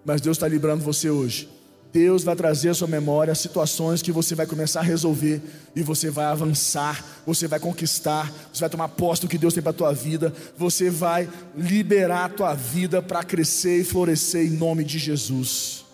Mas 0.02 0.22
Deus 0.22 0.38
está 0.38 0.48
livrando 0.48 0.82
você 0.82 1.10
hoje 1.10 1.55
Deus 1.96 2.22
vai 2.22 2.36
trazer 2.36 2.68
à 2.68 2.74
sua 2.74 2.86
memória 2.86 3.34
situações 3.34 4.02
que 4.02 4.12
você 4.12 4.34
vai 4.34 4.46
começar 4.46 4.80
a 4.80 4.82
resolver 4.82 5.40
e 5.74 5.82
você 5.82 6.10
vai 6.10 6.26
avançar, 6.26 7.02
você 7.24 7.48
vai 7.48 7.58
conquistar, 7.58 8.30
você 8.52 8.60
vai 8.60 8.68
tomar 8.68 8.88
posse 8.88 9.22
do 9.22 9.28
que 9.28 9.38
Deus 9.38 9.54
tem 9.54 9.62
para 9.62 9.70
a 9.70 9.72
tua 9.72 9.94
vida, 9.94 10.30
você 10.58 10.90
vai 10.90 11.26
liberar 11.56 12.26
a 12.26 12.28
tua 12.28 12.54
vida 12.54 13.00
para 13.00 13.24
crescer 13.24 13.80
e 13.80 13.84
florescer 13.84 14.46
em 14.46 14.50
nome 14.50 14.84
de 14.84 14.98
Jesus. 14.98 15.86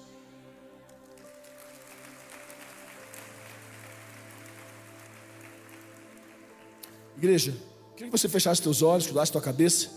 Igreja, 7.17 7.55
queria 7.95 8.11
que 8.11 8.19
você 8.19 8.29
fechasse 8.29 8.61
teus 8.61 8.83
olhos, 8.83 9.07
cuidasse 9.07 9.31
tua 9.31 9.41
cabeça. 9.41 9.89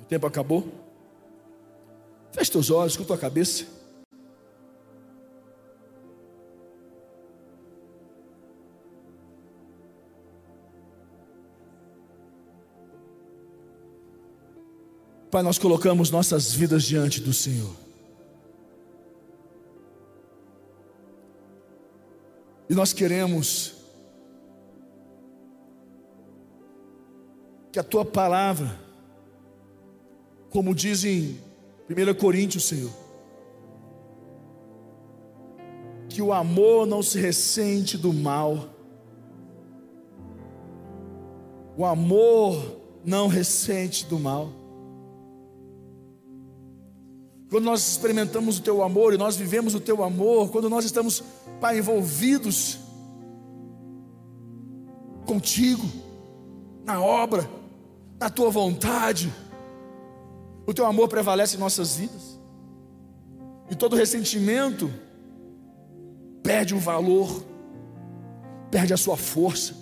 O 0.00 0.04
tempo 0.06 0.26
acabou. 0.26 0.66
Feche 2.32 2.50
teus 2.50 2.70
olhos, 2.70 2.96
com 2.96 3.04
tua 3.04 3.18
cabeça. 3.18 3.77
Pai, 15.30 15.42
nós 15.42 15.58
colocamos 15.58 16.10
nossas 16.10 16.54
vidas 16.54 16.84
diante 16.84 17.20
do 17.20 17.34
Senhor. 17.34 17.74
E 22.68 22.74
nós 22.74 22.94
queremos 22.94 23.74
que 27.70 27.78
a 27.78 27.84
tua 27.84 28.04
palavra, 28.04 28.78
como 30.48 30.74
diz 30.74 31.04
em 31.04 31.38
1 31.90 32.14
Coríntios, 32.18 32.66
Senhor, 32.66 32.92
que 36.08 36.22
o 36.22 36.32
amor 36.32 36.86
não 36.86 37.02
se 37.02 37.18
ressente 37.18 37.98
do 37.98 38.14
mal, 38.14 38.70
o 41.76 41.84
amor 41.84 42.80
não 43.04 43.28
ressente 43.28 44.06
do 44.06 44.18
mal. 44.18 44.57
Quando 47.50 47.64
nós 47.64 47.88
experimentamos 47.88 48.58
o 48.58 48.62
teu 48.62 48.82
amor 48.82 49.14
e 49.14 49.18
nós 49.18 49.36
vivemos 49.36 49.74
o 49.74 49.80
teu 49.80 50.02
amor, 50.02 50.50
quando 50.50 50.68
nós 50.68 50.84
estamos, 50.84 51.22
Pai, 51.60 51.78
envolvidos 51.78 52.78
contigo, 55.26 55.84
na 56.84 57.00
obra, 57.00 57.48
na 58.20 58.28
tua 58.28 58.50
vontade, 58.50 59.32
o 60.66 60.74
teu 60.74 60.84
amor 60.84 61.08
prevalece 61.08 61.56
em 61.56 61.60
nossas 61.60 61.96
vidas. 61.96 62.38
E 63.70 63.74
todo 63.74 63.96
ressentimento 63.96 64.90
perde 66.42 66.74
o 66.74 66.78
valor, 66.78 67.42
perde 68.70 68.92
a 68.92 68.96
sua 68.96 69.16
força. 69.16 69.74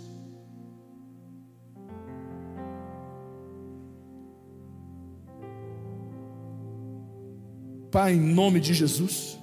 Pai, 7.97 8.13
em 8.13 8.21
nome 8.21 8.61
de 8.61 8.75
Jesus. 8.75 9.39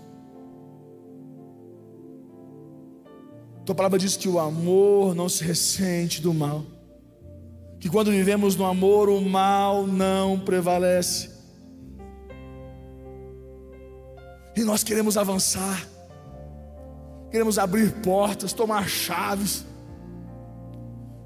Tua 3.66 3.74
palavra 3.74 3.98
diz 3.98 4.16
que 4.16 4.30
o 4.30 4.38
amor 4.38 5.16
não 5.16 5.28
se 5.28 5.44
ressente 5.44 6.22
do 6.22 6.32
mal. 6.36 6.64
Que 7.80 7.90
quando 7.90 8.12
vivemos 8.12 8.56
no 8.56 8.64
amor, 8.64 9.10
o 9.10 9.20
mal 9.20 9.88
não 9.88 10.40
prevalece. 10.40 11.32
E 14.56 14.64
nós 14.64 14.84
queremos 14.84 15.18
avançar, 15.18 15.88
queremos 17.32 17.58
abrir 17.58 17.92
portas, 18.04 18.54
tomar 18.54 18.88
chaves, 18.88 19.66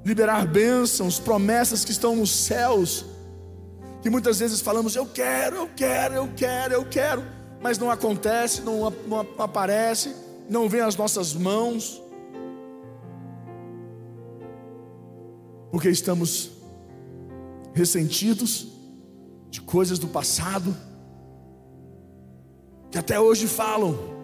liberar 0.02 0.46
bênçãos, 0.46 1.20
promessas 1.20 1.84
que 1.84 1.90
estão 1.92 2.16
nos 2.16 2.30
céus, 2.30 3.04
que 4.00 4.10
muitas 4.10 4.38
vezes 4.38 4.60
falamos, 4.60 4.94
eu 4.94 5.06
quero, 5.06 5.56
eu 5.56 5.70
quero, 5.74 6.14
eu 6.14 6.28
quero, 6.36 6.74
eu 6.74 6.84
quero, 6.84 7.24
mas 7.60 7.78
não 7.78 7.90
acontece, 7.90 8.62
não, 8.62 8.90
não 9.06 9.26
aparece, 9.38 10.14
não 10.48 10.68
vem 10.68 10.80
às 10.80 10.96
nossas 10.96 11.34
mãos, 11.34 12.00
porque 15.70 15.88
estamos 15.90 16.50
ressentidos 17.74 18.68
de 19.50 19.60
coisas 19.60 19.98
do 19.98 20.08
passado, 20.08 20.74
que 22.90 22.98
até 22.98 23.20
hoje 23.20 23.46
falam, 23.46 24.17